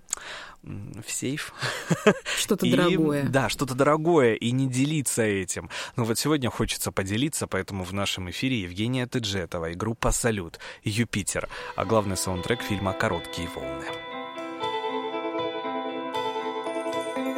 в 0.62 1.10
сейф. 1.10 1.54
Что-то 2.38 2.70
дорогое. 2.70 3.24
Да, 3.24 3.50
что-то 3.50 3.74
дорогое, 3.74 4.36
и 4.36 4.52
не 4.52 4.68
делиться 4.68 5.24
этим. 5.24 5.70
Ну 5.96 6.04
вот 6.04 6.20
сегодня 6.20 6.50
хочется 6.50 6.92
поделиться, 6.92 7.48
поэтому 7.48 7.84
в 7.84 7.94
нашем 7.94 8.30
эфире 8.30 8.62
Евгения 8.62 9.08
Тыджетова 9.08 9.72
и 9.72 9.74
группа 9.74 10.12
«Салют», 10.12 10.60
«Юпитер», 10.84 11.50
а 11.76 11.86
главный 11.86 12.18
саундтрек 12.18 12.62
фильма 12.62 12.94
«Короткие 12.94 13.48
волны». 13.50 13.86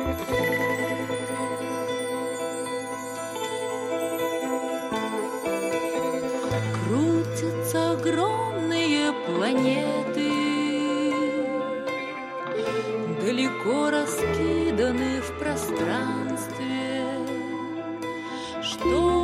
Крутятся 0.03 0.62
далеко 13.43 13.89
раскиданы 13.89 15.21
в 15.21 15.39
пространстве, 15.39 17.03
чтобы 18.61 19.22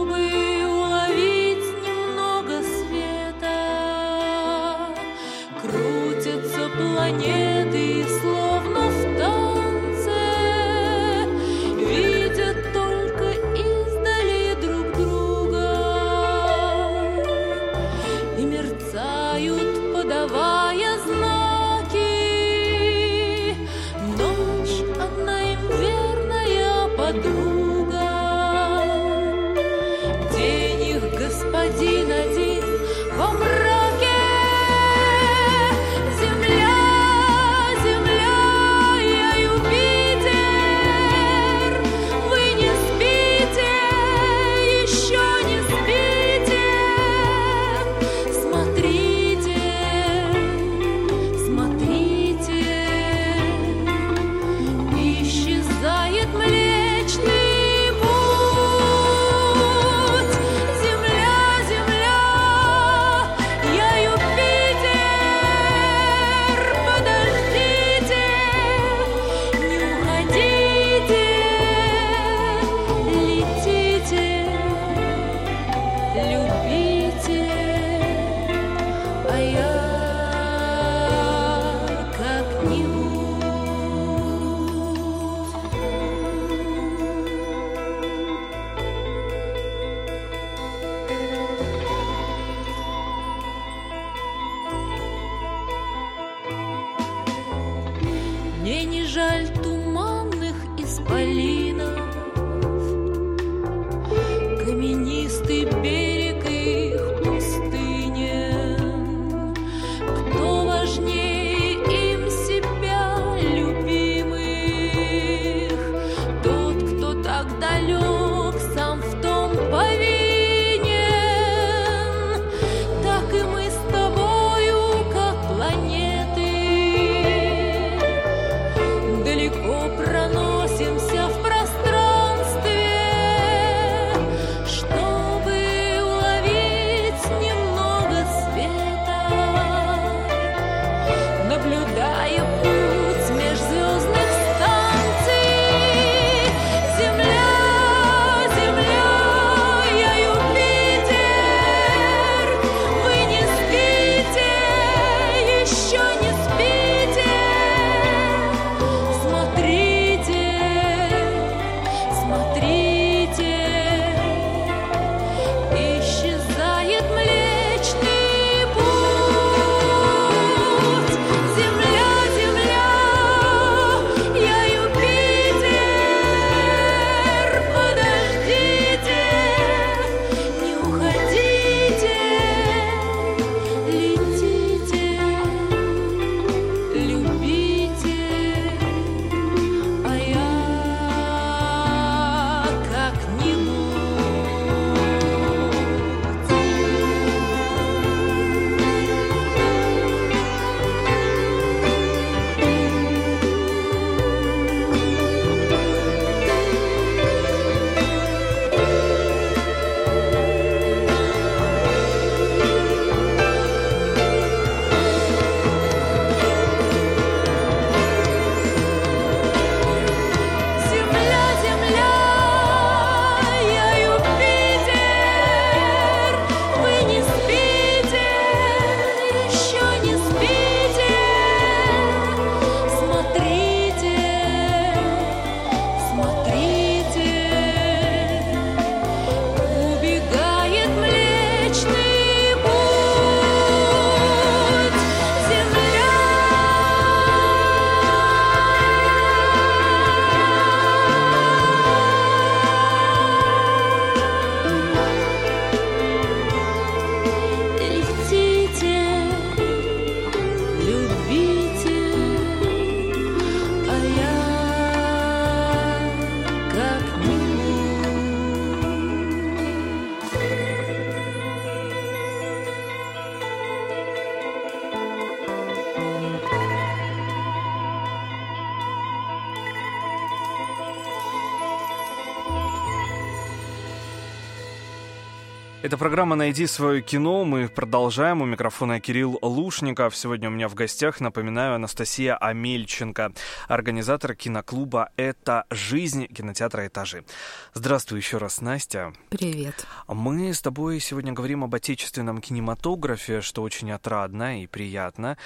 Это 285.89 285.97
программа 285.97 286.35
«Найди 286.35 286.67
свое 286.67 287.01
кино». 287.01 287.43
Мы 287.45 287.67
продолжаем. 287.67 288.43
У 288.43 288.45
микрофона 288.45 288.99
Кирилл 288.99 289.39
Лушников. 289.41 290.15
Сегодня 290.15 290.47
у 290.47 290.51
меня 290.51 290.69
в 290.69 290.75
гостях, 290.75 291.19
напоминаю, 291.19 291.73
Анастасия 291.73 292.35
Амельченко, 292.35 293.33
организатор 293.67 294.35
киноклуба 294.35 295.09
«Это 295.17 295.65
жизнь» 295.71 296.27
кинотеатра 296.27 296.85
«Этажи». 296.85 297.25
Здравствуй 297.73 298.19
еще 298.19 298.37
раз, 298.37 298.61
Настя. 298.61 299.13
Привет. 299.29 299.87
Мы 300.07 300.53
с 300.53 300.61
тобой 300.61 300.99
сегодня 300.99 301.33
говорим 301.33 301.63
об 301.63 301.73
отечественном 301.73 302.39
кинематографе, 302.39 303.41
что 303.41 303.63
очень 303.63 303.91
отрадно 303.91 304.61
и 304.61 304.67
приятно. 304.67 305.39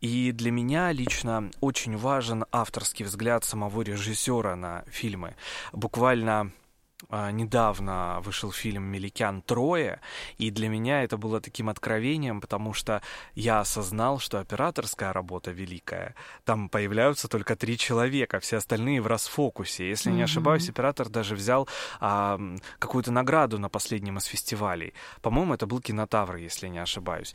И 0.00 0.32
для 0.32 0.50
меня 0.50 0.92
лично 0.92 1.50
очень 1.60 1.98
важен 1.98 2.46
авторский 2.52 3.04
взгляд 3.04 3.44
самого 3.44 3.82
режиссера 3.82 4.56
на 4.56 4.82
фильмы. 4.88 5.34
Буквально 5.74 6.52
недавно 7.10 8.20
вышел 8.22 8.52
фильм 8.52 8.84
«Меликян 8.84 9.42
Трое», 9.42 10.00
и 10.38 10.50
для 10.50 10.68
меня 10.68 11.02
это 11.02 11.16
было 11.16 11.40
таким 11.40 11.68
откровением, 11.68 12.40
потому 12.40 12.72
что 12.74 13.02
я 13.34 13.60
осознал, 13.60 14.18
что 14.18 14.38
операторская 14.38 15.12
работа 15.12 15.50
великая. 15.50 16.14
Там 16.44 16.68
появляются 16.68 17.28
только 17.28 17.56
три 17.56 17.78
человека, 17.78 18.40
все 18.40 18.58
остальные 18.58 19.00
в 19.00 19.06
расфокусе. 19.06 19.88
Если 19.88 20.10
mm-hmm. 20.10 20.16
не 20.16 20.22
ошибаюсь, 20.22 20.68
оператор 20.68 21.08
даже 21.08 21.34
взял 21.34 21.68
а, 22.00 22.38
какую-то 22.78 23.12
награду 23.12 23.58
на 23.58 23.68
последнем 23.68 24.18
из 24.18 24.24
фестивалей. 24.24 24.92
По-моему, 25.22 25.54
это 25.54 25.66
был 25.66 25.80
«Кинотавр», 25.80 26.36
если 26.36 26.68
не 26.68 26.78
ошибаюсь. 26.78 27.34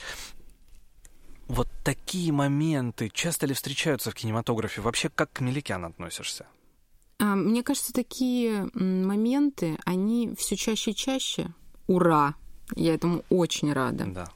Вот 1.48 1.68
такие 1.84 2.32
моменты 2.32 3.10
часто 3.10 3.46
ли 3.46 3.54
встречаются 3.54 4.10
в 4.10 4.16
кинематографе? 4.16 4.82
Вообще, 4.82 5.10
как 5.10 5.32
к 5.32 5.42
Меликян 5.42 5.86
относишься? 5.86 6.48
А, 7.20 7.36
мне 7.36 7.64
кажется, 7.64 7.94
такие 7.94 8.70
моменты, 8.74 9.78
они 9.86 10.34
все 10.38 10.56
чаще 10.56 10.92
и 10.92 10.96
чаще. 10.96 11.48
Ура! 11.88 12.36
Я 12.76 12.96
этому 12.96 13.24
очень 13.30 13.72
рада. 13.72 14.06
Да. 14.08 14.32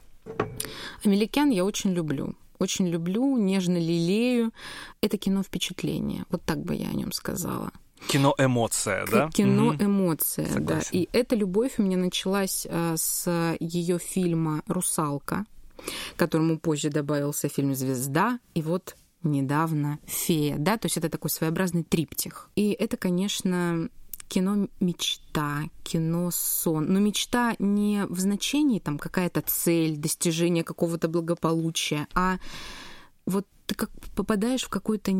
Американ 1.04 1.50
я 1.50 1.64
очень 1.64 1.92
люблю. 1.92 2.36
Очень 2.58 2.88
люблю, 2.88 3.36
нежно 3.36 3.78
лелею. 3.78 4.52
Это 5.00 5.16
кино 5.16 5.42
впечатление. 5.42 6.24
Вот 6.30 6.42
так 6.44 6.58
бы 6.62 6.74
я 6.74 6.88
о 6.88 6.92
нем 6.92 7.10
сказала. 7.10 7.72
Кино 8.08 8.34
эмоция, 8.38 9.06
да? 9.06 9.30
Кино 9.30 9.74
эмоция, 9.78 10.46
угу. 10.56 10.64
да. 10.64 10.80
И 10.92 11.08
эта 11.12 11.36
любовь 11.36 11.74
у 11.78 11.82
меня 11.82 11.96
началась 11.96 12.66
а, 12.68 12.94
с 12.96 13.56
ее 13.60 13.98
фильма 13.98 14.62
Русалка, 14.66 15.44
которому 16.16 16.58
позже 16.58 16.90
добавился 16.90 17.48
фильм 17.48 17.74
Звезда. 17.74 18.38
И 18.54 18.62
вот 18.62 18.96
недавно 19.22 19.98
«Фея», 20.06 20.56
да, 20.58 20.76
то 20.76 20.86
есть 20.86 20.96
это 20.96 21.08
такой 21.08 21.30
своеобразный 21.30 21.84
триптих. 21.84 22.50
И 22.56 22.70
это, 22.70 22.96
конечно, 22.96 23.90
кино 24.28 24.68
мечта, 24.78 25.64
кино 25.82 26.30
сон. 26.32 26.86
Но 26.86 27.00
мечта 27.00 27.54
не 27.58 28.06
в 28.06 28.20
значении 28.20 28.78
там 28.78 28.98
какая-то 28.98 29.42
цель, 29.42 29.96
достижение 29.96 30.64
какого-то 30.64 31.08
благополучия, 31.08 32.06
а 32.14 32.38
вот 33.26 33.46
ты 33.66 33.74
как 33.74 33.90
попадаешь 34.14 34.62
в 34.62 34.68
какой-то 34.68 35.12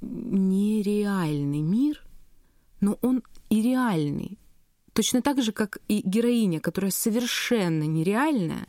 нереальный 0.00 1.60
мир, 1.60 2.02
но 2.80 2.98
он 3.02 3.22
и 3.50 3.60
реальный. 3.60 4.38
Точно 4.92 5.20
так 5.22 5.42
же, 5.42 5.52
как 5.52 5.78
и 5.88 6.00
героиня, 6.04 6.60
которая 6.60 6.90
совершенно 6.90 7.84
нереальная, 7.84 8.66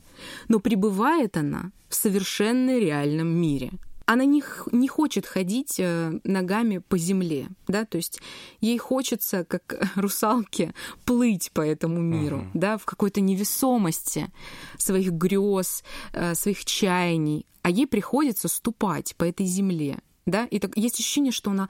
но 0.48 0.60
пребывает 0.60 1.38
она 1.38 1.72
в 1.88 1.96
совершенно 1.96 2.78
реальном 2.78 3.28
мире— 3.28 3.72
она 4.10 4.26
не, 4.26 4.44
не 4.72 4.88
хочет 4.88 5.28
ходить 5.28 5.76
э, 5.78 6.20
ногами 6.24 6.80
по 6.80 6.98
земле, 6.98 7.48
да, 7.68 7.86
то 7.86 7.98
есть 7.98 8.20
ей 8.60 8.80
хочется, 8.80 9.46
как 9.46 9.92
русалке, 9.96 10.74
плыть 11.06 11.52
по 11.54 11.62
этому 11.62 12.02
миру, 12.02 12.40
uh-huh. 12.40 12.52
да, 12.56 12.78
в 12.80 12.86
какой-то 12.86 13.22
невесомости 13.22 14.32
своих 14.80 15.12
грез, 15.12 15.84
э, 16.14 16.34
своих 16.34 16.66
чаяний, 16.66 17.46
а 17.62 17.70
ей 17.70 17.86
приходится 17.86 18.48
ступать 18.48 19.16
по 19.16 19.26
этой 19.26 19.46
земле, 19.46 20.00
да, 20.26 20.46
и 20.46 20.58
так, 20.58 20.76
есть 20.76 21.00
ощущение, 21.00 21.32
что 21.32 21.52
она 21.52 21.70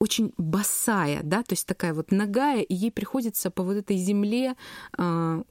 очень 0.00 0.32
босая, 0.38 1.20
да, 1.22 1.42
то 1.42 1.52
есть 1.52 1.66
такая 1.66 1.92
вот 1.92 2.12
ногая, 2.12 2.62
и 2.62 2.74
ей 2.74 2.90
приходится 2.90 3.50
по 3.50 3.62
вот 3.62 3.76
этой 3.76 3.98
земле 3.98 4.54
э, 4.96 5.42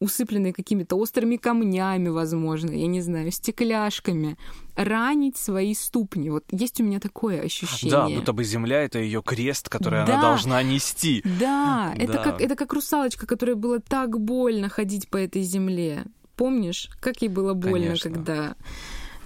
усыпленные 0.00 0.52
какими-то 0.52 0.96
острыми 0.96 1.36
камнями, 1.36 2.08
возможно, 2.08 2.70
я 2.70 2.86
не 2.86 3.00
знаю, 3.00 3.30
стекляшками, 3.30 4.36
ранить 4.76 5.36
свои 5.36 5.74
ступни. 5.74 6.30
Вот 6.30 6.44
есть 6.50 6.80
у 6.80 6.84
меня 6.84 7.00
такое 7.00 7.42
ощущение. 7.42 7.90
Да, 7.90 8.08
будто 8.08 8.32
бы 8.32 8.44
земля— 8.44 8.82
это 8.84 9.00
ее 9.00 9.22
крест, 9.22 9.68
который 9.68 10.04
да, 10.06 10.14
она 10.14 10.22
должна 10.22 10.62
нести. 10.62 11.22
Да, 11.24 11.92
да. 11.96 12.02
Это, 12.02 12.22
как, 12.22 12.40
это 12.40 12.54
как 12.54 12.72
русалочка, 12.72 13.26
которой 13.26 13.56
было 13.56 13.80
так 13.80 14.20
больно 14.20 14.68
ходить 14.68 15.08
по 15.08 15.16
этой 15.16 15.42
земле. 15.42 16.04
Помнишь, 16.36 16.90
как 17.00 17.20
ей 17.22 17.28
было 17.28 17.54
больно, 17.54 17.86
Конечно. 17.86 18.10
когда 18.10 18.56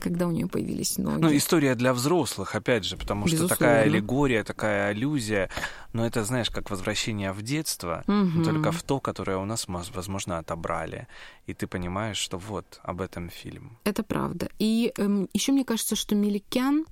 когда 0.02 0.26
у 0.26 0.32
нее 0.32 0.48
появились 0.48 0.98
ноги. 0.98 1.20
Ну, 1.20 1.36
история 1.36 1.76
для 1.76 1.94
взрослых, 1.94 2.56
опять 2.56 2.84
же, 2.84 2.96
потому 2.96 3.26
что 3.26 3.36
Безусловно. 3.36 3.56
такая 3.56 3.82
аллегория, 3.84 4.42
такая 4.42 4.88
аллюзия, 4.88 5.48
но 5.92 6.04
это, 6.04 6.24
знаешь, 6.24 6.50
как 6.50 6.70
возвращение 6.70 7.32
в 7.32 7.42
детство, 7.42 8.02
угу. 8.08 8.42
только 8.42 8.72
в 8.72 8.82
то, 8.82 8.98
которое 8.98 9.36
у 9.36 9.44
нас, 9.44 9.66
возможно, 9.68 10.38
отобрали. 10.38 11.06
И 11.46 11.54
ты 11.54 11.66
понимаешь, 11.66 12.16
что 12.16 12.36
вот 12.38 12.80
об 12.82 13.00
этом 13.00 13.30
фильм. 13.30 13.78
Это 13.84 14.02
правда. 14.02 14.48
И 14.58 14.92
эм, 14.98 15.28
еще 15.32 15.52
мне 15.52 15.64
кажется, 15.64 15.94
что 15.94 16.16
Меликян 16.16 16.84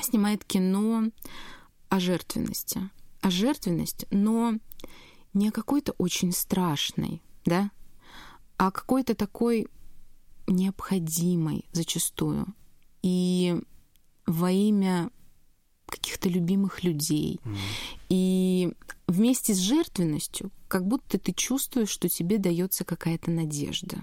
снимает 0.00 0.44
кино 0.44 1.10
о 1.90 2.00
жертвенности. 2.00 2.88
О 3.20 3.30
жертвенности, 3.30 4.06
но 4.10 4.54
не 5.34 5.50
какой-то 5.50 5.92
очень 5.98 6.32
страшной, 6.32 7.20
да, 7.44 7.70
а 8.56 8.70
какой-то 8.70 9.14
такой 9.14 9.68
необходимой 10.48 11.64
зачастую. 11.72 12.46
И 13.02 13.60
во 14.26 14.50
имя 14.50 15.10
каких-то 15.86 16.28
любимых 16.28 16.84
людей. 16.84 17.40
Mm. 17.44 17.56
И 18.10 18.72
вместе 19.06 19.54
с 19.54 19.58
жертвенностью, 19.58 20.50
как 20.68 20.86
будто 20.86 21.18
ты 21.18 21.32
чувствуешь, 21.32 21.88
что 21.88 22.08
тебе 22.08 22.38
дается 22.38 22.84
какая-то 22.84 23.30
надежда. 23.30 23.98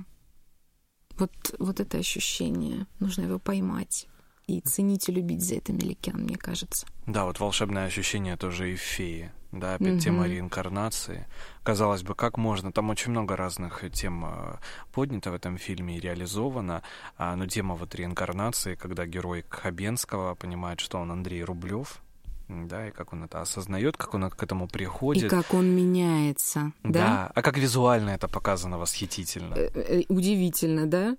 Вот, 1.18 1.32
вот 1.60 1.80
это 1.80 1.98
ощущение, 1.98 2.88
нужно 3.00 3.24
его 3.24 3.39
поймать 3.39 4.08
и 4.48 4.60
ценить 4.60 5.10
и 5.10 5.12
любить 5.12 5.43
за 5.43 5.56
это 5.56 5.74
Меликян, 5.74 6.22
мне 6.22 6.36
кажется. 6.36 6.86
Да, 7.08 7.26
вот 7.26 7.39
волшебное 7.39 7.86
ощущение 7.86 8.38
тоже 8.38 8.74
и 8.74 8.76
в 8.76 8.82
фее. 8.82 9.34
Да, 9.56 9.76
опять 9.76 9.88
mm-hmm. 9.88 9.99
тема 9.99 10.28
реинкарнации. 10.28 11.26
Казалось 11.64 12.03
бы, 12.03 12.14
как 12.14 12.38
можно? 12.38 12.74
Там 12.74 12.89
очень 12.89 13.12
много 13.12 13.38
разных 13.38 13.84
тем 13.93 14.26
э, 14.26 14.58
поднято 14.91 15.32
в 15.32 15.34
этом 15.34 15.58
фильме 15.58 15.97
и 15.97 15.99
реализовано. 16.01 16.84
А, 17.18 17.36
но 17.38 17.47
тема 17.47 17.76
вот 17.76 17.95
реинкарнации, 17.95 18.76
когда 18.76 19.06
герой 19.06 19.45
Хабенского 19.47 20.36
понимает, 20.36 20.82
что 20.82 20.97
он 20.97 21.10
Андрей 21.12 21.41
Рублев, 21.41 22.01
да, 22.49 22.89
и 22.89 22.91
как 22.91 23.14
он 23.14 23.24
это 23.24 23.41
осознает, 23.41 23.95
как 23.95 24.14
он 24.14 24.30
к 24.30 24.43
этому 24.43 24.68
приходит. 24.68 25.24
И 25.24 25.30
как 25.30 25.53
он 25.53 25.68
меняется, 25.74 26.74
да? 26.84 26.91
Да, 26.91 27.32
а 27.34 27.41
как 27.41 27.58
визуально 27.58 28.10
это 28.10 28.28
показано 28.28 28.78
восхитительно. 28.78 29.53
Э, 29.53 29.70
э, 29.74 30.03
удивительно, 30.10 30.86
да? 30.86 31.16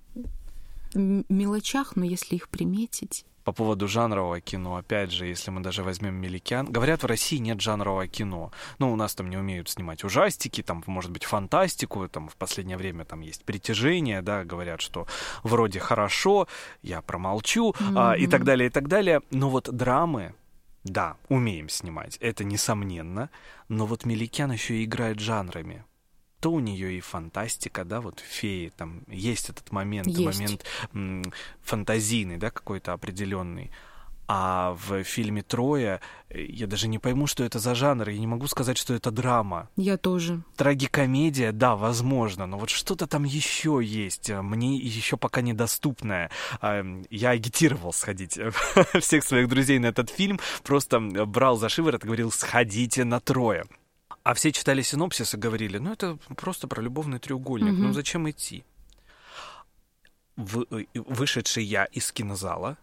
мелочах, 0.93 1.95
но 1.95 2.05
если 2.05 2.35
их 2.35 2.49
приметить... 2.49 3.25
По 3.47 3.53
поводу 3.53 3.87
жанрового 3.87 4.41
кино, 4.41 4.75
опять 4.75 5.09
же, 5.09 5.25
если 5.25 5.51
мы 5.51 5.61
даже 5.61 5.81
возьмем 5.81 6.15
«Меликян», 6.15 6.65
говорят, 6.65 7.03
в 7.03 7.05
России 7.05 7.37
нет 7.37 7.61
жанрового 7.61 8.05
кино. 8.05 8.51
Ну, 8.77 8.91
у 8.91 8.97
нас 8.97 9.15
там 9.15 9.29
не 9.29 9.37
умеют 9.37 9.69
снимать 9.69 10.03
ужастики, 10.03 10.61
там, 10.61 10.83
может 10.85 11.11
быть, 11.11 11.23
фантастику, 11.23 12.09
там 12.09 12.27
в 12.27 12.35
последнее 12.35 12.75
время 12.75 13.05
там 13.05 13.21
есть 13.21 13.45
притяжение, 13.45 14.21
да, 14.21 14.43
говорят, 14.43 14.81
что 14.81 15.07
вроде 15.43 15.79
хорошо, 15.79 16.49
я 16.81 17.01
промолчу, 17.01 17.69
mm-hmm. 17.69 17.93
а, 17.95 18.17
и 18.17 18.27
так 18.27 18.43
далее, 18.43 18.67
и 18.67 18.69
так 18.69 18.89
далее. 18.89 19.21
Но 19.31 19.49
вот 19.49 19.69
драмы, 19.73 20.35
да, 20.83 21.15
умеем 21.29 21.69
снимать, 21.69 22.17
это 22.17 22.43
несомненно, 22.43 23.29
но 23.69 23.85
вот 23.85 24.03
Меликян 24.03 24.51
еще 24.51 24.73
и 24.73 24.83
играет 24.83 25.19
жанрами 25.19 25.85
то 26.39 26.51
у 26.51 26.59
нее 26.59 26.97
и 26.97 27.01
фантастика, 27.01 27.83
да, 27.83 28.01
вот 28.01 28.19
феи, 28.19 28.71
там 28.75 29.03
есть 29.07 29.49
этот 29.49 29.71
момент, 29.71 30.07
есть. 30.07 30.39
момент 30.39 30.65
м, 30.93 31.33
фантазийный, 31.63 32.37
да, 32.37 32.51
какой-то 32.51 32.93
определенный. 32.93 33.71
А 34.29 34.75
в 34.85 35.03
фильме 35.03 35.41
«Трое» 35.41 36.01
я 36.29 36.67
даже 36.67 36.89
не 36.89 36.99
пойму, 36.99 37.27
что 37.27 37.45
это 37.45 37.59
за 37.59 37.73
жанр. 37.75 38.09
Я 38.09 38.19
не 38.19 38.27
могу 38.27 38.47
сказать, 38.47 38.77
что 38.77 38.93
это 38.93 39.09
драма. 39.09 39.69
Я 39.77 39.97
тоже. 39.97 40.43
Трагикомедия, 40.57 41.53
да, 41.53 41.77
возможно, 41.77 42.45
но 42.45 42.57
вот 42.57 42.69
что-то 42.69 43.07
там 43.07 43.23
еще 43.23 43.79
есть, 43.81 44.29
мне 44.29 44.75
еще 44.75 45.15
пока 45.15 45.39
недоступное. 45.39 46.29
А, 46.59 46.83
я 47.09 47.29
агитировал 47.29 47.93
сходить 47.93 48.37
всех 48.99 49.23
своих 49.23 49.47
друзей 49.47 49.79
на 49.79 49.85
этот 49.87 50.09
фильм, 50.09 50.41
просто 50.61 50.99
брал 50.99 51.57
за 51.57 51.69
шиворот 51.69 52.03
и 52.03 52.07
говорил 52.07 52.29
«сходите 52.29 53.05
на 53.05 53.21
«Трое». 53.21 53.63
А 54.27 54.33
все 54.33 54.51
читали 54.51 54.81
синопсис 54.81 55.33
и 55.35 55.37
говорили, 55.37 55.77
ну 55.77 55.93
это 55.93 56.17
просто 56.35 56.67
про 56.67 56.81
любовный 56.81 57.17
треугольник, 57.17 57.75
угу. 57.75 57.81
ну 57.83 57.93
зачем 57.93 58.29
идти? 58.29 58.65
В, 60.35 60.65
э, 60.69 60.83
вышедший 60.95 61.63
я 61.63 61.85
из 61.85 62.11
кинозала 62.11 62.77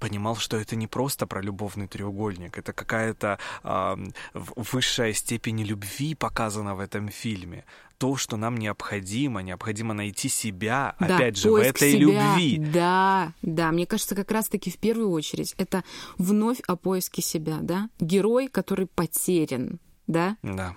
понимал, 0.00 0.34
что 0.34 0.56
это 0.56 0.74
не 0.74 0.88
просто 0.88 1.28
про 1.28 1.40
любовный 1.40 1.86
треугольник, 1.86 2.58
это 2.58 2.72
какая-то 2.72 3.38
э, 3.62 3.96
высшая 4.34 5.12
степень 5.12 5.62
любви 5.62 6.16
показана 6.16 6.74
в 6.74 6.80
этом 6.80 7.10
фильме. 7.10 7.64
То, 7.98 8.16
что 8.16 8.36
нам 8.36 8.56
необходимо, 8.56 9.40
необходимо 9.40 9.94
найти 9.94 10.28
себя, 10.28 10.96
Да, 10.98 11.14
опять 11.14 11.36
же, 11.36 11.52
в 11.52 11.54
этой 11.54 11.92
себя. 11.92 12.00
любви. 12.00 12.58
Да, 12.58 13.32
да, 13.42 13.70
мне 13.70 13.86
кажется, 13.86 14.16
как 14.16 14.32
раз-таки 14.32 14.72
в 14.72 14.78
первую 14.78 15.10
очередь 15.12 15.54
это 15.58 15.84
вновь 16.16 16.58
о 16.66 16.74
поиске 16.74 17.22
себя, 17.22 17.58
да? 17.60 17.88
Герой, 18.00 18.48
который 18.48 18.86
потерян, 18.86 19.78
да? 20.08 20.36
Да. 20.42 20.74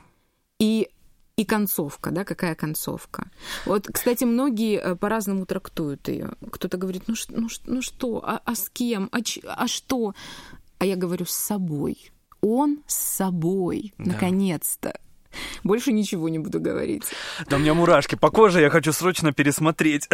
И 0.61 0.87
и 1.37 1.45
концовка, 1.45 2.11
да, 2.11 2.23
какая 2.23 2.53
концовка. 2.55 3.31
Вот, 3.65 3.87
кстати, 3.91 4.25
многие 4.25 4.77
э, 4.79 4.95
по-разному 4.95 5.45
трактуют 5.45 6.07
ее. 6.07 6.33
Кто-то 6.51 6.77
говорит, 6.77 7.03
ну, 7.07 7.15
ну, 7.29 7.47
ну 7.65 7.81
что, 7.81 8.21
а, 8.23 8.41
а 8.45 8.53
с 8.53 8.69
кем, 8.69 9.09
а, 9.11 9.21
ч- 9.21 9.41
а 9.47 9.67
что? 9.67 10.13
А 10.77 10.85
я 10.85 10.95
говорю, 10.95 11.25
с 11.25 11.31
собой. 11.31 12.11
Он 12.41 12.83
с 12.85 12.95
собой, 12.95 13.93
Да. 13.97 14.11
наконец-то. 14.11 14.99
Больше 15.63 15.91
ничего 15.91 16.29
не 16.29 16.39
буду 16.39 16.59
говорить. 16.59 17.03
Да 17.47 17.57
у 17.57 17.59
меня 17.59 17.73
мурашки 17.73 18.15
по 18.15 18.29
коже, 18.29 18.61
я 18.61 18.69
хочу 18.69 18.91
срочно 18.93 19.33
пересмотреть. 19.33 20.09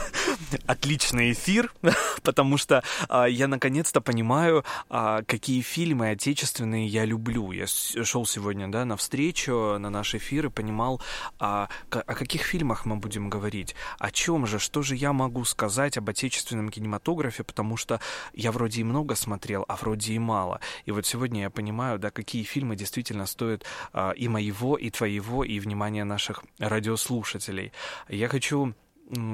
Отличный 0.66 1.32
эфир, 1.32 1.72
потому 2.22 2.56
что 2.56 2.82
а, 3.08 3.26
я 3.26 3.48
наконец-то 3.48 4.00
понимаю, 4.00 4.64
а, 4.88 5.22
какие 5.22 5.60
фильмы 5.60 6.10
отечественные 6.10 6.86
я 6.86 7.04
люблю. 7.04 7.52
Я 7.52 7.66
шел 7.66 8.26
сегодня 8.26 8.68
да, 8.68 8.84
на 8.84 8.96
встречу, 8.96 9.76
на 9.78 9.90
наш 9.90 10.14
эфир 10.14 10.46
и 10.46 10.50
понимал, 10.50 11.00
а, 11.38 11.68
о 11.90 12.14
каких 12.14 12.42
фильмах 12.42 12.84
мы 12.84 12.96
будем 12.96 13.30
говорить, 13.30 13.74
о 13.98 14.10
чем 14.10 14.46
же, 14.46 14.58
что 14.58 14.82
же 14.82 14.94
я 14.96 15.12
могу 15.12 15.44
сказать 15.44 15.96
об 15.98 16.08
отечественном 16.08 16.68
кинематографе, 16.68 17.44
потому 17.44 17.76
что 17.76 18.00
я 18.32 18.52
вроде 18.52 18.80
и 18.80 18.84
много 18.84 19.14
смотрел, 19.14 19.64
а 19.68 19.76
вроде 19.76 20.14
и 20.14 20.18
мало. 20.18 20.60
И 20.86 20.92
вот 20.92 21.06
сегодня 21.06 21.42
я 21.42 21.50
понимаю, 21.50 21.98
да, 21.98 22.10
какие 22.10 22.42
фильмы 22.42 22.76
действительно 22.76 23.26
стоят 23.26 23.64
а, 23.92 24.12
и 24.12 24.28
моего, 24.44 24.76
и 24.76 24.90
твоего, 24.90 25.44
и 25.44 25.58
внимания 25.58 26.04
наших 26.04 26.44
радиослушателей. 26.58 27.72
Я 28.08 28.28
хочу 28.28 28.74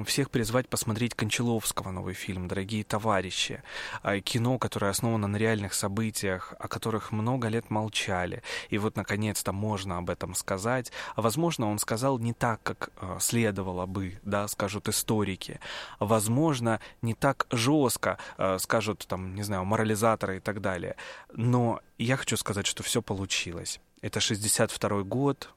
всех 0.05 0.31
призвать 0.31 0.69
посмотреть 0.69 1.15
Кончаловского 1.15 1.91
новый 1.91 2.15
фильм 2.15 2.49
«Дорогие 2.49 2.85
товарищи». 2.85 3.63
А, 4.03 4.21
Кино, 4.21 4.59
которое 4.59 4.91
основано 4.91 5.29
на 5.29 5.37
реальных 5.37 5.75
событиях, 5.75 6.55
о 6.59 6.69
которых 6.69 7.13
много 7.13 7.49
лет 7.49 7.71
молчали. 7.71 8.43
И 8.69 8.79
вот, 8.79 8.97
наконец-то, 8.97 9.53
можно 9.53 9.99
об 9.99 10.11
этом 10.11 10.35
сказать. 10.35 10.93
А, 11.15 11.23
возможно, 11.23 11.71
он 11.71 11.79
сказал 11.79 12.19
не 12.19 12.33
так, 12.33 12.63
как 12.63 12.91
э, 13.01 13.19
следовало 13.21 13.87
бы, 13.87 14.19
да, 14.25 14.49
скажут 14.49 14.89
историки. 14.89 15.61
Возможно, 16.01 16.81
не 17.03 17.15
так 17.15 17.47
жестко, 17.51 18.19
э, 18.39 18.59
скажут, 18.59 19.07
там, 19.07 19.35
не 19.35 19.43
знаю, 19.43 19.65
морализаторы 19.65 20.39
и 20.39 20.41
так 20.41 20.61
далее. 20.61 20.97
Но 21.33 21.81
я 21.99 22.17
хочу 22.17 22.37
сказать, 22.37 22.67
что 22.67 22.83
все 22.83 23.03
получилось. 23.03 23.81
Это 24.01 24.20
62 24.20 25.03
год, 25.03 25.51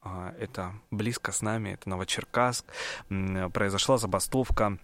а, 0.00 0.34
это 0.38 0.72
близко 0.90 1.32
с 1.32 1.42
нами, 1.42 1.70
это 1.70 1.88
Новочеркасск. 1.88 2.64
Произошла 3.52 3.98
забастовка 3.98 4.78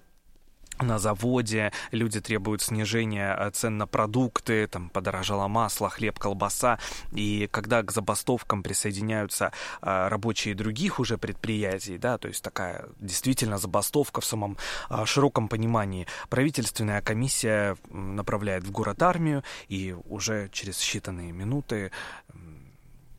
на 0.80 0.98
заводе, 0.98 1.72
люди 1.90 2.20
требуют 2.20 2.62
снижения 2.62 3.36
э, 3.36 3.50
цен 3.50 3.78
на 3.78 3.86
продукты, 3.86 4.66
там 4.66 4.90
подорожало 4.90 5.48
масло, 5.48 5.88
хлеб, 5.88 6.18
колбаса, 6.18 6.78
и 7.12 7.48
когда 7.50 7.82
к 7.82 7.90
забастовкам 7.90 8.62
присоединяются 8.62 9.52
а, 9.80 10.08
рабочие 10.08 10.54
других 10.54 11.00
уже 11.00 11.18
предприятий, 11.18 11.98
да, 11.98 12.18
то 12.18 12.28
есть 12.28 12.42
такая 12.42 12.86
действительно 13.00 13.58
забастовка 13.58 14.20
в 14.20 14.24
самом 14.24 14.56
а, 14.88 15.04
широком 15.06 15.48
понимании, 15.48 16.06
правительственная 16.28 17.02
комиссия 17.02 17.76
направляет 17.90 18.64
в 18.64 18.70
город 18.70 19.02
армию, 19.02 19.42
и 19.68 19.96
уже 20.08 20.48
через 20.52 20.78
считанные 20.80 21.32
минуты 21.32 21.90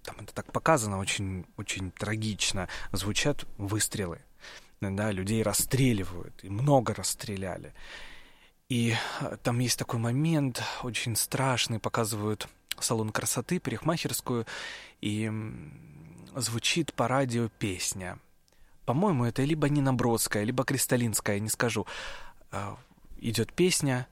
там 0.03 0.15
это 0.19 0.33
так 0.33 0.51
показано, 0.51 0.99
очень, 0.99 1.45
очень 1.57 1.91
трагично, 1.91 2.67
звучат 2.91 3.45
выстрелы 3.57 4.19
да, 4.81 5.11
людей 5.11 5.43
расстреливают, 5.43 6.43
и 6.43 6.49
много 6.49 6.93
расстреляли. 6.93 7.73
И 8.69 8.95
э, 9.21 9.37
там 9.43 9.59
есть 9.59 9.77
такой 9.77 9.99
момент, 9.99 10.61
очень 10.83 11.15
страшный, 11.15 11.79
показывают 11.79 12.47
салон 12.79 13.09
красоты, 13.09 13.59
парикмахерскую, 13.59 14.45
и 15.01 15.31
звучит 16.35 16.93
по 16.93 17.07
радио 17.07 17.49
песня. 17.49 18.19
По-моему, 18.85 19.25
это 19.25 19.43
либо 19.43 19.67
Нина 19.67 19.93
Бродская, 19.93 20.43
либо 20.43 20.63
Кристалинская, 20.63 21.39
не 21.39 21.49
скажу. 21.49 21.85
Э, 22.51 22.75
Идет 23.21 23.51
песня 23.51 24.07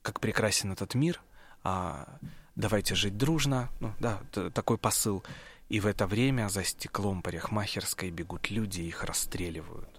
«Как 0.00 0.20
прекрасен 0.20 0.70
этот 0.70 0.94
мир», 0.94 1.20
а, 1.64 2.20
«Давайте 2.58 2.96
жить 2.96 3.16
дружно», 3.16 3.70
ну 3.78 3.94
да, 4.00 4.20
такой 4.52 4.78
посыл. 4.78 5.22
И 5.68 5.78
в 5.78 5.86
это 5.86 6.06
время 6.08 6.48
за 6.48 6.64
стеклом 6.64 7.22
парикмахерской 7.22 8.10
бегут 8.10 8.50
люди, 8.50 8.80
их 8.80 9.04
расстреливают. 9.04 9.97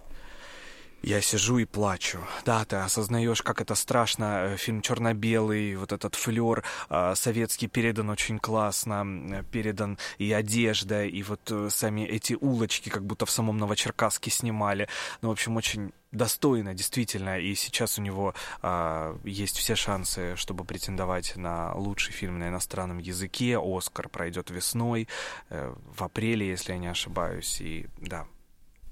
Я 1.02 1.20
сижу 1.22 1.58
и 1.58 1.64
плачу. 1.64 2.18
Да, 2.44 2.64
ты 2.64 2.76
осознаешь, 2.76 3.42
как 3.42 3.60
это 3.60 3.74
страшно. 3.74 4.52
Э, 4.52 4.56
Фильм 4.56 4.82
черно-белый, 4.82 5.76
вот 5.76 5.92
этот 5.92 6.14
флер 6.14 6.62
э, 6.90 7.14
советский 7.16 7.68
передан 7.68 8.10
очень 8.10 8.38
классно, 8.38 9.44
передан 9.50 9.98
и 10.18 10.30
одежда, 10.32 11.04
и 11.04 11.22
вот 11.22 11.40
э, 11.50 11.68
сами 11.70 12.02
эти 12.02 12.36
улочки, 12.38 12.90
как 12.90 13.04
будто 13.04 13.24
в 13.24 13.30
самом 13.30 13.56
Новочеркасске 13.56 14.30
снимали. 14.30 14.88
Ну, 15.22 15.30
в 15.30 15.32
общем, 15.32 15.56
очень 15.56 15.92
достойно, 16.12 16.74
действительно. 16.74 17.38
И 17.38 17.54
сейчас 17.54 17.98
у 17.98 18.02
него 18.02 18.34
а, 18.62 19.16
есть 19.24 19.56
все 19.56 19.76
шансы, 19.76 20.34
чтобы 20.36 20.64
претендовать 20.64 21.36
на 21.36 21.72
лучший 21.74 22.12
фильм 22.12 22.38
на 22.38 22.48
иностранном 22.48 22.98
языке. 22.98 23.58
Оскар 23.58 24.08
пройдет 24.08 24.50
весной, 24.50 25.08
э, 25.50 25.74
в 25.96 26.02
апреле, 26.02 26.48
если 26.48 26.72
я 26.72 26.78
не 26.78 26.88
ошибаюсь. 26.88 27.60
И 27.60 27.86
да, 27.98 28.26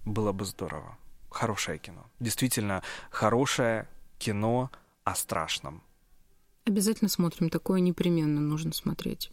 было 0.05 0.33
бы 0.33 0.45
здорово. 0.45 0.97
Хорошее 1.31 1.79
кино. 1.79 2.07
Действительно, 2.21 2.83
хорошее 3.11 3.89
кино 4.19 4.71
о 5.05 5.15
страшном. 5.15 5.83
Обязательно 6.65 7.09
смотрим, 7.09 7.51
такое 7.51 7.81
непременно 7.81 8.41
нужно 8.41 8.73
смотреть. 8.73 9.31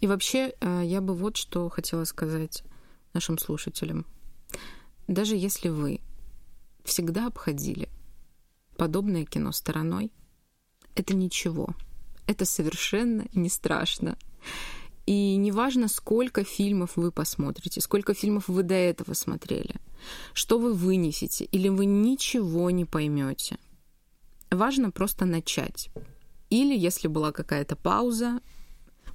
И 0.00 0.06
вообще, 0.06 0.54
э, 0.60 0.82
я 0.84 1.00
бы 1.00 1.14
вот 1.14 1.36
что 1.36 1.68
хотела 1.68 2.04
сказать 2.04 2.62
нашим 3.12 3.38
слушателям. 3.38 4.06
Даже 5.08 5.36
если 5.36 5.68
вы 5.68 6.00
всегда 6.84 7.26
обходили 7.26 7.88
подобное 8.76 9.24
кино 9.24 9.52
стороной, 9.52 10.12
это 10.94 11.14
ничего. 11.14 11.74
Это 12.26 12.44
совершенно 12.44 13.26
не 13.34 13.48
страшно. 13.48 14.16
И 15.06 15.36
неважно, 15.36 15.88
сколько 15.88 16.44
фильмов 16.44 16.92
вы 16.96 17.10
посмотрите, 17.10 17.80
сколько 17.80 18.14
фильмов 18.14 18.48
вы 18.48 18.62
до 18.62 18.74
этого 18.74 19.14
смотрели, 19.14 19.76
что 20.32 20.58
вы 20.58 20.74
вынесете, 20.74 21.44
или 21.44 21.68
вы 21.68 21.86
ничего 21.86 22.70
не 22.70 22.84
поймете. 22.84 23.58
Важно 24.50 24.90
просто 24.90 25.24
начать. 25.24 25.90
Или, 26.50 26.76
если 26.76 27.08
была 27.08 27.32
какая-то 27.32 27.76
пауза, 27.76 28.40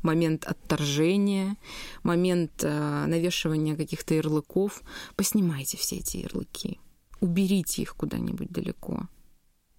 момент 0.02 0.46
отторжения, 0.46 1.58
момент 2.04 2.64
э, 2.64 3.06
навешивания 3.08 3.76
каких-то 3.76 4.14
ярлыков, 4.14 4.82
поснимайте 5.16 5.78
все 5.78 5.98
эти 5.98 6.18
ярлыки, 6.18 6.80
уберите 7.20 7.82
их 7.82 7.96
куда-нибудь 7.96 8.50
далеко 8.50 9.08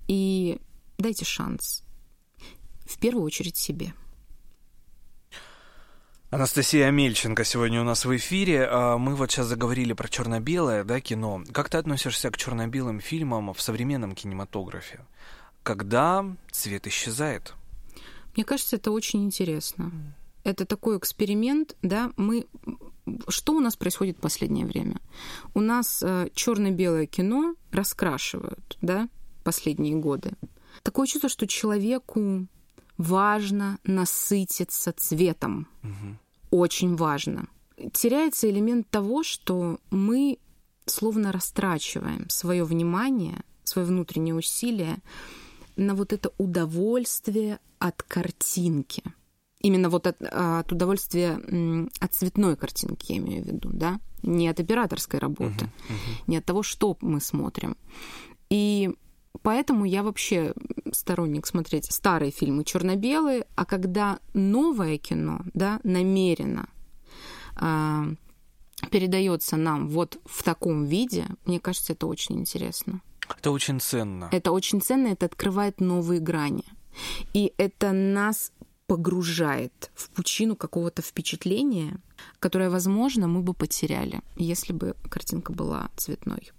и 0.09 0.59
дайте 0.99 1.25
шанс. 1.25 1.83
В 2.85 2.99
первую 2.99 3.25
очередь 3.25 3.57
себе. 3.57 3.95
Анастасия 6.31 6.91
Мельченко 6.91 7.45
сегодня 7.45 7.81
у 7.81 7.85
нас 7.85 8.05
в 8.05 8.17
эфире. 8.17 8.67
А, 8.69 8.99
Мы 8.99 9.15
вот 9.15 9.31
сейчас 9.31 9.47
заговорили 9.47 9.93
про 9.93 10.09
черно-белое 10.09 10.83
да, 10.83 11.01
кино. 11.01 11.45
Как 11.53 11.69
ты 11.69 11.79
относишься 11.79 12.33
к 12.33 12.37
черно-белым 12.37 12.99
фильмам 12.99 13.55
в 13.55 13.63
современном 13.63 14.13
кинематографе? 14.17 15.07
Когда 15.63 16.27
цвет 16.51 16.89
исчезает? 16.89 17.55
Мне 18.35 18.45
кажется, 18.45 18.75
это 18.75 18.91
очень 18.91 19.25
интересно. 19.25 19.93
Это 20.43 20.67
такой 20.67 20.99
эксперимент, 20.99 21.77
да, 21.83 22.11
мы... 22.17 22.47
Что 23.29 23.53
у 23.53 23.61
нас 23.61 23.77
происходит 23.77 24.19
в 24.19 24.21
последнее 24.21 24.67
время? 24.67 24.97
У 25.55 25.61
нас 25.61 26.03
э, 26.03 26.29
черно-белое 26.35 27.07
кино 27.07 27.55
раскрашивают, 27.71 28.77
да, 28.83 29.09
последние 29.45 29.95
годы. 29.95 30.33
Такое 30.83 31.07
чувство, 31.07 31.29
что 31.29 31.47
человеку 31.47 32.49
важно 32.99 33.79
насытиться 33.85 34.93
цветом. 34.93 35.69
Очень 36.51 36.97
важно. 36.97 37.49
Теряется 37.93 38.49
элемент 38.49 38.89
того, 38.89 39.23
что 39.23 39.79
мы 39.91 40.39
словно 40.87 41.33
растрачиваем 41.33 42.29
свое 42.31 42.65
внимание, 42.65 43.43
свое 43.65 43.87
внутреннее 43.87 44.35
усилие 44.35 44.99
на 45.77 45.95
вот 45.95 46.13
это 46.13 46.33
удовольствие 46.39 47.59
от 47.79 48.03
картинки. 48.03 49.03
Именно 49.61 49.91
вот 49.91 50.07
от, 50.07 50.23
от 50.23 50.73
удовольствия 50.73 51.91
от 52.01 52.15
цветной 52.15 52.57
картинки, 52.57 53.13
я 53.13 53.19
имею 53.19 53.43
в 53.43 53.47
виду, 53.47 53.71
да? 53.73 54.01
Не 54.23 54.49
от 54.49 54.61
операторской 54.61 55.21
работы, 55.21 55.71
не 56.27 56.39
от 56.39 56.45
того, 56.45 56.63
что 56.63 56.97
мы 57.01 57.21
смотрим. 57.21 57.77
И 58.49 58.95
поэтому 59.43 59.85
я 59.85 60.03
вообще 60.03 60.55
сторонник 60.93 61.47
смотреть 61.47 61.93
старые 61.93 62.31
фильмы 62.31 62.65
черно-белые, 62.65 63.47
а 63.55 63.65
когда 63.65 64.19
новое 64.35 64.99
кино, 64.99 65.41
да, 65.55 65.81
намеренно 65.83 66.69
э, 67.61 68.05
передается 68.91 69.57
нам 69.57 69.89
вот 69.89 70.19
в 70.25 70.43
таком 70.43 70.85
виде, 70.85 71.27
мне 71.45 71.61
кажется, 71.61 71.93
это 71.93 72.07
очень 72.07 72.39
интересно. 72.39 73.01
Это 73.39 73.51
очень 73.51 73.81
ценно. 73.81 74.29
Это 74.33 74.53
очень 74.53 74.81
ценно, 74.81 75.09
это 75.09 75.27
открывает 75.27 75.81
новые 75.81 76.21
грани. 76.21 76.65
И 77.35 77.53
это 77.59 77.93
нас 77.93 78.53
погружает 78.87 79.91
в 79.95 80.11
пучину 80.11 80.55
какого-то 80.55 81.03
впечатления, 81.03 81.99
которое, 82.39 82.71
возможно, 82.71 83.27
мы 83.27 83.43
бы 83.43 83.53
потеряли, 83.53 84.21
если 84.37 84.73
бы 84.73 84.95
картинка 85.11 85.53
была 85.53 85.91
цветной. 85.97 86.53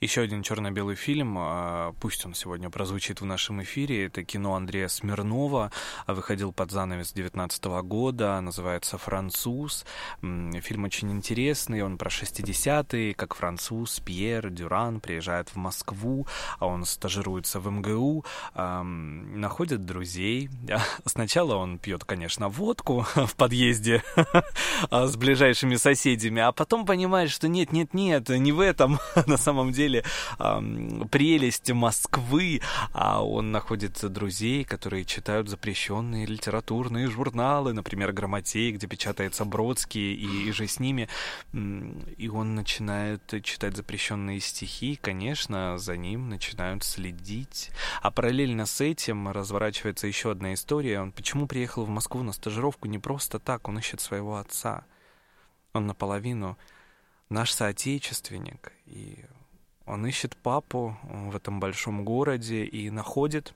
Еще 0.00 0.22
один 0.22 0.42
черно-белый 0.42 0.96
фильм, 0.96 1.36
а, 1.38 1.94
пусть 2.00 2.24
он 2.26 2.34
сегодня 2.34 2.70
прозвучит 2.70 3.20
в 3.20 3.24
нашем 3.24 3.62
эфире, 3.62 4.06
это 4.06 4.24
кино 4.24 4.54
Андрея 4.54 4.88
Смирнова, 4.88 5.72
а, 6.06 6.14
выходил 6.14 6.52
под 6.52 6.70
занавес 6.70 7.12
19 7.12 7.82
года, 7.82 8.40
называется 8.40 8.98
«Француз». 8.98 9.84
Фильм 10.20 10.84
очень 10.84 11.10
интересный, 11.12 11.82
он 11.82 11.98
про 11.98 12.10
60-е, 12.10 13.14
как 13.14 13.34
француз 13.34 14.00
Пьер 14.00 14.50
Дюран 14.50 15.00
приезжает 15.00 15.48
в 15.50 15.56
Москву, 15.56 16.26
а 16.58 16.66
он 16.66 16.84
стажируется 16.84 17.60
в 17.60 17.70
МГУ, 17.70 18.24
находит 18.54 19.84
друзей. 19.84 20.50
Сначала 21.04 21.56
он 21.56 21.78
пьет, 21.78 22.04
конечно, 22.04 22.48
водку 22.48 23.06
в 23.14 23.34
подъезде 23.36 24.02
а, 24.90 25.06
с 25.06 25.16
ближайшими 25.16 25.76
соседями, 25.76 26.42
а 26.42 26.52
потом 26.52 26.86
понимает, 26.86 27.30
что 27.30 27.48
нет-нет-нет, 27.48 28.28
не 28.28 28.52
в 28.52 28.60
этом. 28.60 28.98
На 29.26 29.36
самом 29.36 29.65
самом 29.66 29.72
деле 29.72 30.04
прелесть 31.10 31.70
Москвы, 31.70 32.60
а 32.92 33.24
он 33.24 33.52
находит 33.52 33.98
друзей, 34.12 34.64
которые 34.64 35.04
читают 35.04 35.48
запрещенные 35.48 36.26
литературные 36.26 37.08
журналы, 37.08 37.72
например, 37.72 38.12
«Грамотей», 38.12 38.72
где 38.72 38.86
печатается 38.86 39.44
Бродский 39.44 40.14
и, 40.14 40.48
и 40.48 40.52
же 40.52 40.66
с 40.66 40.78
ними, 40.78 41.08
и 41.52 42.28
он 42.28 42.54
начинает 42.54 43.42
читать 43.42 43.76
запрещенные 43.76 44.40
стихи, 44.40 44.96
конечно, 45.00 45.78
за 45.78 45.96
ним 45.96 46.28
начинают 46.28 46.84
следить. 46.84 47.70
А 48.02 48.10
параллельно 48.10 48.66
с 48.66 48.80
этим 48.80 49.28
разворачивается 49.28 50.06
еще 50.06 50.30
одна 50.30 50.54
история. 50.54 51.00
Он 51.00 51.12
почему 51.12 51.46
приехал 51.46 51.84
в 51.84 51.88
Москву 51.88 52.22
на 52.22 52.32
стажировку 52.32 52.88
не 52.88 52.98
просто 52.98 53.38
так, 53.38 53.68
он 53.68 53.78
ищет 53.78 54.00
своего 54.00 54.36
отца. 54.36 54.84
Он 55.72 55.86
наполовину 55.86 56.56
наш 57.28 57.50
соотечественник, 57.50 58.72
и 58.86 59.24
он 59.86 60.06
ищет 60.06 60.36
папу 60.36 60.96
в 61.04 61.34
этом 61.36 61.60
большом 61.60 62.04
городе 62.04 62.64
и 62.64 62.90
находит. 62.90 63.54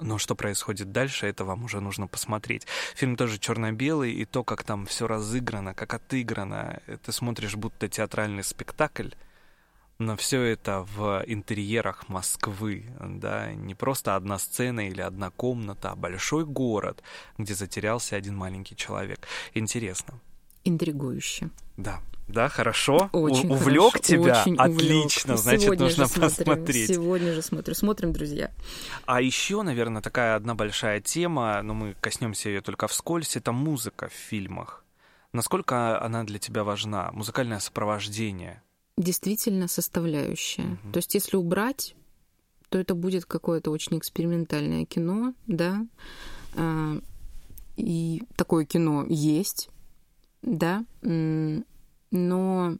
Но 0.00 0.18
что 0.18 0.34
происходит 0.34 0.90
дальше, 0.90 1.26
это 1.26 1.44
вам 1.44 1.64
уже 1.64 1.80
нужно 1.80 2.06
посмотреть. 2.06 2.66
Фильм 2.94 3.16
тоже 3.16 3.38
черно-белый, 3.38 4.12
и 4.12 4.24
то, 4.24 4.42
как 4.42 4.64
там 4.64 4.86
все 4.86 5.06
разыграно, 5.06 5.74
как 5.74 5.94
отыграно, 5.94 6.80
ты 7.04 7.12
смотришь 7.12 7.56
будто 7.56 7.88
театральный 7.88 8.42
спектакль, 8.42 9.10
но 9.98 10.16
все 10.16 10.42
это 10.42 10.82
в 10.96 11.22
интерьерах 11.26 12.08
Москвы, 12.08 12.86
да, 12.98 13.52
не 13.52 13.74
просто 13.74 14.16
одна 14.16 14.38
сцена 14.38 14.88
или 14.88 15.00
одна 15.00 15.30
комната, 15.30 15.92
а 15.92 15.96
большой 15.96 16.44
город, 16.44 17.02
где 17.38 17.54
затерялся 17.54 18.16
один 18.16 18.36
маленький 18.36 18.74
человек. 18.74 19.28
Интересно. 19.54 20.18
Интригующе. 20.64 21.50
Да. 21.76 22.00
Да, 22.28 22.48
хорошо. 22.48 23.10
Очень 23.12 23.50
У- 23.50 23.54
увлек 23.54 23.92
хорошо, 23.92 23.98
тебя? 23.98 24.40
очень 24.42 24.56
Отлично, 24.56 25.34
увлек. 25.34 25.42
значит, 25.42 25.62
Сегодня 25.62 25.84
нужно 25.84 26.06
смотрим, 26.06 26.28
посмотреть. 26.46 26.88
Сегодня 26.88 27.32
же 27.34 27.42
смотрю. 27.42 27.74
Смотрим, 27.74 28.12
друзья. 28.12 28.50
А 29.04 29.20
еще, 29.20 29.62
наверное, 29.62 30.00
такая 30.02 30.36
одна 30.36 30.54
большая 30.54 31.00
тема, 31.00 31.60
но 31.62 31.74
мы 31.74 31.94
коснемся 32.00 32.48
ее 32.48 32.60
только 32.62 32.86
вскользь, 32.86 33.36
это 33.36 33.52
музыка 33.52 34.08
в 34.08 34.12
фильмах. 34.12 34.84
Насколько 35.32 36.00
она 36.02 36.24
для 36.24 36.38
тебя 36.38 36.62
важна? 36.64 37.10
Музыкальное 37.12 37.58
сопровождение. 37.58 38.62
Действительно 38.96 39.66
составляющая. 39.68 40.78
То 40.92 40.98
есть, 40.98 41.14
если 41.14 41.36
убрать, 41.36 41.94
то 42.68 42.78
это 42.78 42.94
будет 42.94 43.24
какое-то 43.26 43.70
очень 43.70 43.98
экспериментальное 43.98 44.84
кино, 44.86 45.34
да. 45.46 45.84
А, 46.56 46.96
И 47.76 48.22
такое 48.36 48.64
кино 48.66 49.04
есть, 49.08 49.70
да. 50.42 50.84
Но 52.10 52.76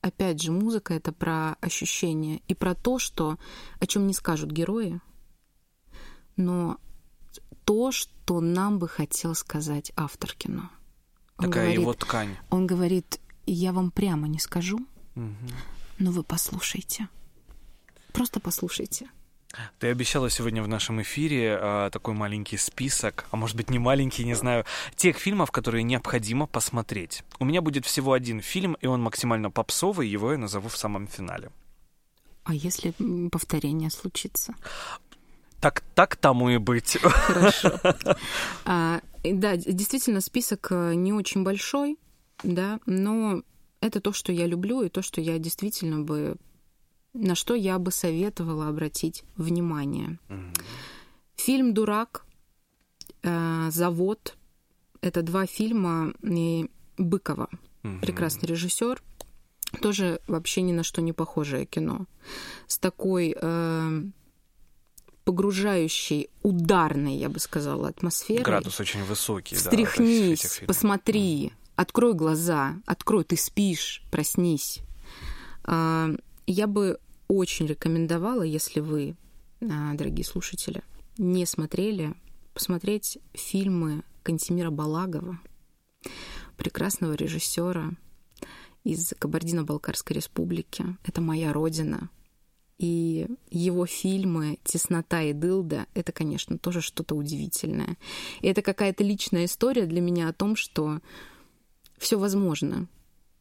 опять 0.00 0.40
же, 0.42 0.50
музыка 0.52 0.94
это 0.94 1.12
про 1.12 1.54
ощущения 1.60 2.40
и 2.48 2.54
про 2.54 2.74
то, 2.74 2.98
что 2.98 3.38
о 3.80 3.86
чем 3.86 4.06
не 4.06 4.14
скажут 4.14 4.50
герои, 4.50 5.00
но 6.36 6.78
то, 7.64 7.92
что 7.92 8.40
нам 8.40 8.78
бы 8.78 8.88
хотел 8.88 9.34
сказать 9.34 9.92
автор 9.96 10.32
кино. 10.34 10.70
Он 11.36 11.46
Такая 11.46 11.64
говорит, 11.64 11.80
его 11.80 11.92
ткань. 11.94 12.36
он 12.50 12.66
говорит, 12.66 13.20
я 13.46 13.72
вам 13.72 13.90
прямо 13.90 14.26
не 14.28 14.38
скажу, 14.38 14.78
Мгм. 15.14 15.36
но 15.98 16.10
вы 16.10 16.22
послушайте. 16.22 17.08
Просто 18.12 18.40
послушайте. 18.40 19.08
Ты 19.78 19.88
обещала 19.88 20.30
сегодня 20.30 20.62
в 20.62 20.68
нашем 20.68 21.02
эфире 21.02 21.58
а, 21.60 21.90
такой 21.90 22.14
маленький 22.14 22.56
список, 22.56 23.26
а 23.30 23.36
может 23.36 23.56
быть 23.56 23.68
не 23.70 23.78
маленький, 23.78 24.24
не 24.24 24.34
знаю, 24.34 24.64
тех 24.94 25.16
фильмов, 25.16 25.50
которые 25.50 25.82
необходимо 25.82 26.46
посмотреть. 26.46 27.24
У 27.40 27.44
меня 27.44 27.60
будет 27.60 27.84
всего 27.84 28.12
один 28.12 28.40
фильм, 28.40 28.76
и 28.80 28.86
он 28.86 29.02
максимально 29.02 29.50
попсовый, 29.50 30.08
его 30.08 30.32
я 30.32 30.38
назову 30.38 30.68
в 30.68 30.76
самом 30.76 31.08
финале. 31.08 31.50
А 32.44 32.54
если 32.54 32.94
повторение 33.30 33.90
случится? 33.90 34.54
Так, 35.60 35.82
так 35.94 36.16
тому 36.16 36.50
и 36.50 36.58
быть. 36.58 36.98
Хорошо. 37.00 37.78
А, 38.64 39.00
да, 39.22 39.56
действительно, 39.56 40.20
список 40.20 40.68
э, 40.70 40.94
не 40.94 41.12
очень 41.12 41.42
большой, 41.42 41.98
да, 42.42 42.80
но 42.86 43.42
это 43.80 44.00
то, 44.00 44.12
что 44.12 44.32
я 44.32 44.46
люблю, 44.46 44.82
и 44.82 44.88
то, 44.88 45.02
что 45.02 45.20
я 45.20 45.38
действительно 45.38 46.00
бы 46.00 46.36
на 47.14 47.34
что 47.34 47.54
я 47.54 47.78
бы 47.78 47.90
советовала 47.90 48.68
обратить 48.68 49.24
внимание. 49.36 50.18
Фильм 51.36 51.74
«Дурак», 51.74 52.24
э, 53.22 53.68
«Завод»— 53.70 54.36
это 55.00 55.22
два 55.22 55.46
фильма 55.46 56.12
Быкова, 56.98 57.48
Мгм. 57.82 58.00
прекрасный 58.00 58.46
режиссер, 58.46 59.02
тоже 59.80 60.20
вообще 60.26 60.60
ни 60.62 60.72
на 60.72 60.82
что 60.82 61.00
не 61.00 61.12
похожее 61.12 61.64
кино. 61.64 62.06
С 62.66 62.78
такой 62.78 63.34
э, 63.40 64.02
погружающей, 65.24 66.28
ударной, 66.42 67.16
я 67.16 67.28
бы 67.28 67.38
сказала, 67.38 67.88
атмосферой. 67.88 68.42
Градус 68.44 68.80
очень 68.80 69.02
высокий, 69.04 69.54
да, 69.54 69.60
Встряхнись, 69.60 70.40
фильмов. 70.42 70.66
посмотри, 70.66 71.52
открой 71.76 72.14
глаза, 72.14 72.74
открой, 72.86 73.24
ты 73.24 73.36
спишь, 73.36 74.02
проснись. 74.10 74.80
А, 75.64 76.10
Я 76.52 76.66
бы 76.66 76.98
очень 77.28 77.68
рекомендовала, 77.68 78.42
если 78.42 78.80
вы, 78.80 79.14
а, 79.60 79.94
дорогие 79.94 80.24
слушатели, 80.24 80.82
не 81.16 81.46
смотрели, 81.46 82.12
посмотреть 82.54 83.18
фильмы 83.34 84.02
Кантемира 84.24 84.72
Балагова, 84.72 85.38
прекрасного 86.56 87.12
режиссера 87.12 87.92
из 88.82 89.14
Кабардино-Балкарской 89.16 90.16
республики. 90.16 90.84
Это 91.04 91.20
моя 91.20 91.52
родина. 91.52 92.10
И 92.78 93.28
его 93.52 93.86
фильмы 93.86 94.58
«Теснота» 94.64 95.22
и 95.22 95.32
«Дылда»— 95.32 95.86
это, 95.94 96.10
конечно, 96.10 96.58
тоже 96.58 96.80
что-то 96.80 97.14
удивительное. 97.14 97.96
И 98.40 98.48
это 98.48 98.62
какая-то 98.62 99.04
личная 99.04 99.44
история 99.44 99.86
для 99.86 100.00
меня 100.00 100.28
о 100.28 100.32
том, 100.32 100.56
что 100.56 100.98
все 101.96 102.18
возможно. 102.18 102.88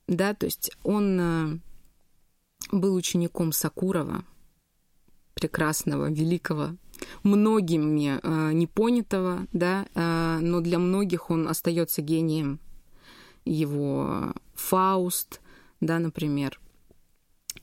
Да, 0.06 0.36
то 0.36 0.46
есть 0.46 0.70
он 0.84 1.20
э, 1.20 1.60
был 2.72 2.96
учеником 2.96 3.52
Сакурова, 3.52 4.24
прекрасного, 5.34 6.10
великого, 6.10 6.76
многими 7.24 8.20
э, 8.22 8.54
непонятого, 8.54 9.48
да, 9.54 9.86
э, 9.96 10.40
но 10.42 10.62
для 10.62 10.80
многих 10.80 11.30
он 11.30 11.48
остается 11.48 12.02
гением. 12.02 12.60
Его 13.46 14.34
Фауст, 14.56 15.42
да, 15.80 16.00
например. 16.00 16.60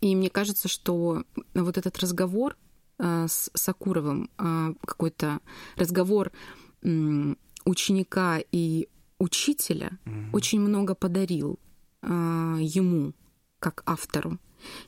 И 0.01 0.15
мне 0.15 0.31
кажется, 0.31 0.69
что 0.69 1.25
вот 1.55 1.79
этот 1.79 1.99
разговор 1.99 2.57
э, 2.99 3.27
с 3.29 3.51
Сакуровым, 3.55 4.31
э, 4.39 4.75
какой-то 4.85 5.41
разговор 5.77 6.33
м, 6.83 7.37
ученика 7.65 8.39
и 8.53 8.89
учителя 9.19 9.99
очень 10.33 10.61
много 10.61 10.95
подарил 10.95 11.59
э, 12.03 12.07
ему 12.61 13.13
как 13.59 13.83
автору. 13.87 14.39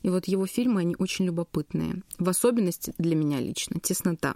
И 0.03 0.11
вот 0.11 0.26
его 0.26 0.47
фильмы, 0.47 0.81
они 0.81 0.97
очень 0.99 1.26
любопытные. 1.26 2.03
В 2.18 2.29
особенности 2.29 2.95
для 2.99 3.14
меня 3.14 3.41
лично 3.41 3.81
«Теснота». 3.81 4.35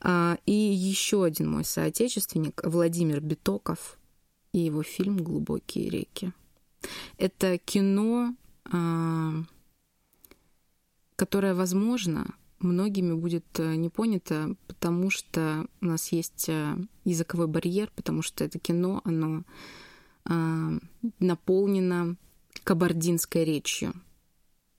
А, 0.00 0.38
И 0.46 0.52
еще 0.52 1.24
один 1.24 1.50
мой 1.50 1.64
соотечественник 1.64 2.60
Владимир 2.64 3.20
Битоков 3.20 3.98
и 4.52 4.58
его 4.58 4.82
фильм 4.82 5.16
«Глубокие 5.18 5.88
реки». 5.88 6.32
Это 7.16 7.58
кино, 7.58 8.34
а, 8.64 9.42
которое, 11.16 11.54
возможно, 11.54 12.34
многими 12.60 13.12
будет 13.12 13.44
э, 13.58 13.74
не 13.76 13.88
понято, 13.88 14.54
потому 14.66 15.10
что 15.10 15.66
у 15.80 15.86
нас 15.86 16.12
есть 16.12 16.48
э, 16.48 16.76
языковой 17.04 17.46
барьер, 17.46 17.90
потому 17.94 18.22
что 18.22 18.44
это 18.44 18.58
кино, 18.58 19.00
оно 19.04 19.42
э, 20.28 20.78
наполнено 21.18 22.16
кабардинской 22.64 23.44
речью. 23.44 23.94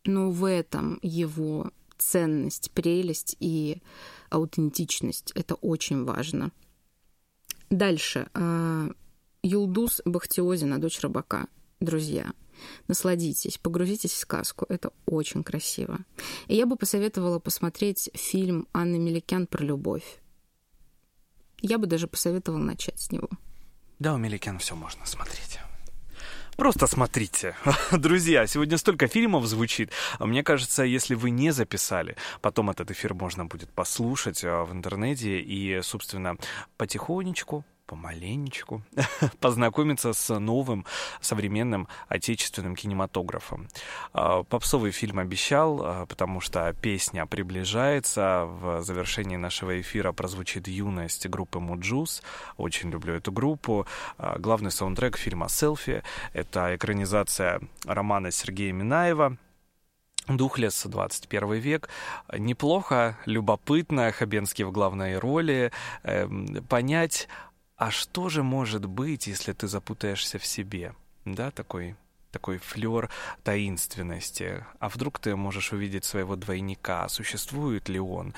Но 0.05 0.31
в 0.31 0.45
этом 0.45 0.99
его 1.01 1.71
ценность, 1.97 2.71
прелесть 2.71 3.35
и 3.39 3.81
аутентичность. 4.29 5.31
Это 5.35 5.55
очень 5.55 6.03
важно. 6.05 6.51
Дальше. 7.69 8.29
Юлдус 9.41 10.01
Бахтиозина, 10.05 10.79
дочь 10.79 10.99
рыбака. 10.99 11.47
Друзья, 11.79 12.33
насладитесь, 12.87 13.57
погрузитесь 13.57 14.11
в 14.11 14.17
сказку. 14.17 14.65
Это 14.67 14.91
очень 15.05 15.43
красиво. 15.43 15.99
И 16.47 16.55
я 16.55 16.65
бы 16.65 16.75
посоветовала 16.75 17.39
посмотреть 17.39 18.09
фильм 18.13 18.67
Анны 18.73 18.99
Меликян 18.99 19.47
про 19.47 19.63
любовь. 19.63 20.21
Я 21.61 21.77
бы 21.77 21.87
даже 21.87 22.07
посоветовала 22.07 22.61
начать 22.61 22.99
с 22.99 23.11
него. 23.11 23.29
Да, 23.97 24.13
у 24.13 24.17
Меликян 24.17 24.59
все 24.59 24.75
можно 24.75 25.05
смотреть. 25.05 25.48
Просто 26.59 26.87
смотрите. 26.87 27.55
Друзья, 27.93 28.45
сегодня 28.45 28.77
столько 28.77 29.07
фильмов 29.07 29.45
звучит. 29.45 29.93
Мне 30.19 30.43
кажется, 30.43 30.83
если 30.83 31.15
вы 31.15 31.29
не 31.29 31.51
записали, 31.51 32.17
потом 32.41 32.69
этот 32.69 32.91
эфир 32.91 33.13
можно 33.13 33.45
будет 33.45 33.69
послушать 33.69 34.43
а, 34.43 34.65
в 34.65 34.73
интернете 34.73 35.39
и, 35.39 35.81
собственно, 35.81 36.35
потихонечку 36.75 37.63
помаленечку 37.89 38.83
познакомиться 39.39 40.13
с 40.13 40.39
новым 40.39 40.85
современным 41.21 41.87
отечественным 42.07 42.75
кинематографом. 42.75 43.67
А, 44.13 44.43
попсовый 44.43 44.91
фильм 44.91 45.17
обещал, 45.17 45.81
а, 45.83 46.05
потому 46.05 46.39
что 46.39 46.71
песня 46.81 47.25
приближается. 47.25 48.45
В 48.45 48.83
завершении 48.83 49.37
нашего 49.37 49.81
эфира 49.81 50.11
прозвучит 50.11 50.67
«Юность» 50.67 51.27
группы 51.27 51.59
Mujuice. 51.59 52.21
Очень 52.57 52.91
люблю 52.91 53.15
эту 53.15 53.31
группу. 53.31 53.87
А, 54.19 54.37
главный 54.37 54.69
саундтрек 54.71 55.17
фильма 55.17 55.49
«Селфи»— 55.49 56.03
это 56.33 56.75
экранизация 56.75 57.59
романа 57.85 58.29
Сергея 58.29 58.71
Минаева 58.71 59.37
Духless, 60.37 60.85
21 60.85 61.53
век. 61.53 61.89
Неплохо, 62.37 63.17
любопытно, 63.25 64.11
Хабенский 64.11 64.63
в 64.63 64.71
главной 64.71 65.17
роли. 65.17 65.71
Эм, 66.03 66.63
понять, 66.69 67.27
а 67.79 67.91
что 67.91 68.27
же 68.27 68.43
может 68.43 68.85
быть, 68.85 69.27
если 69.27 69.53
ты 69.53 69.69
запутаешься 69.69 70.37
в 70.37 70.45
себе? 70.45 70.93
Да, 71.23 71.49
такой 71.49 71.95
такой 72.31 72.59
флер 72.59 73.09
таинственности. 73.43 74.65
А 74.79 74.89
вдруг 74.89 75.19
ты 75.19 75.35
можешь 75.35 75.73
увидеть 75.73 76.05
своего 76.05 76.35
двойника? 76.35 77.07
Существует 77.09 77.89
ли 77.89 77.99
он? 77.99 78.33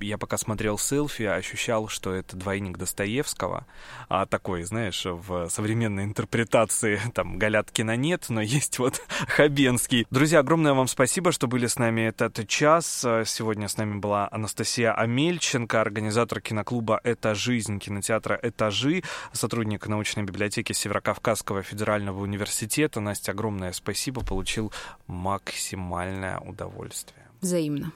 Я 0.00 0.18
пока 0.18 0.36
смотрел 0.36 0.78
селфи, 0.78 1.22
ощущал, 1.22 1.88
что 1.88 2.12
это 2.12 2.36
двойник 2.36 2.76
Достоевского. 2.78 3.66
А 4.08 4.26
такой, 4.26 4.62
знаешь, 4.64 5.04
в 5.04 5.48
современной 5.48 6.04
интерпретации 6.04 7.00
там 7.14 7.38
Галяткина 7.38 7.96
нет, 7.96 8.26
но 8.28 8.40
есть 8.40 8.78
вот 8.78 9.00
Хабенский. 9.28 10.06
Друзья, 10.10 10.40
огромное 10.40 10.74
вам 10.74 10.88
спасибо, 10.88 11.32
что 11.32 11.46
были 11.46 11.66
с 11.66 11.78
нами 11.78 12.02
этот 12.02 12.46
час. 12.48 13.00
Сегодня 13.24 13.68
с 13.68 13.76
нами 13.76 13.98
была 13.98 14.28
Анастасия 14.30 14.92
Амельченко, 14.92 15.80
организатор 15.80 16.40
киноклуба 16.40 17.00
«Это 17.02 17.34
жизнь», 17.34 17.78
кинотеатра 17.78 18.38
«Этажи», 18.42 19.02
сотрудник 19.32 19.86
научной 19.86 20.24
библиотеки 20.24 20.72
Северокавказского 20.72 21.62
федерального 21.62 22.20
университета 22.20 22.57
университета. 22.58 23.00
Настя, 23.00 23.32
огромное 23.32 23.72
спасибо. 23.72 24.22
Получил 24.22 24.72
максимальное 25.06 26.38
удовольствие. 26.40 27.26
Взаимно. 27.40 27.92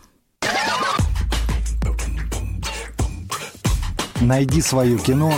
Найди 4.20 4.62
свое 4.62 4.98
кино 4.98 5.32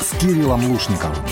с 0.00 0.18
Кириллом 0.18 0.70
Лушниковым. 0.70 1.24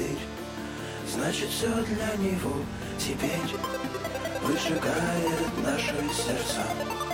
теперь. 0.00 0.18
Значит, 1.08 1.48
все 1.50 1.68
для 1.68 2.16
него 2.16 2.54
теперь. 2.98 3.56
Выжигает 4.42 5.64
наши 5.64 5.94
сердца. 6.14 7.09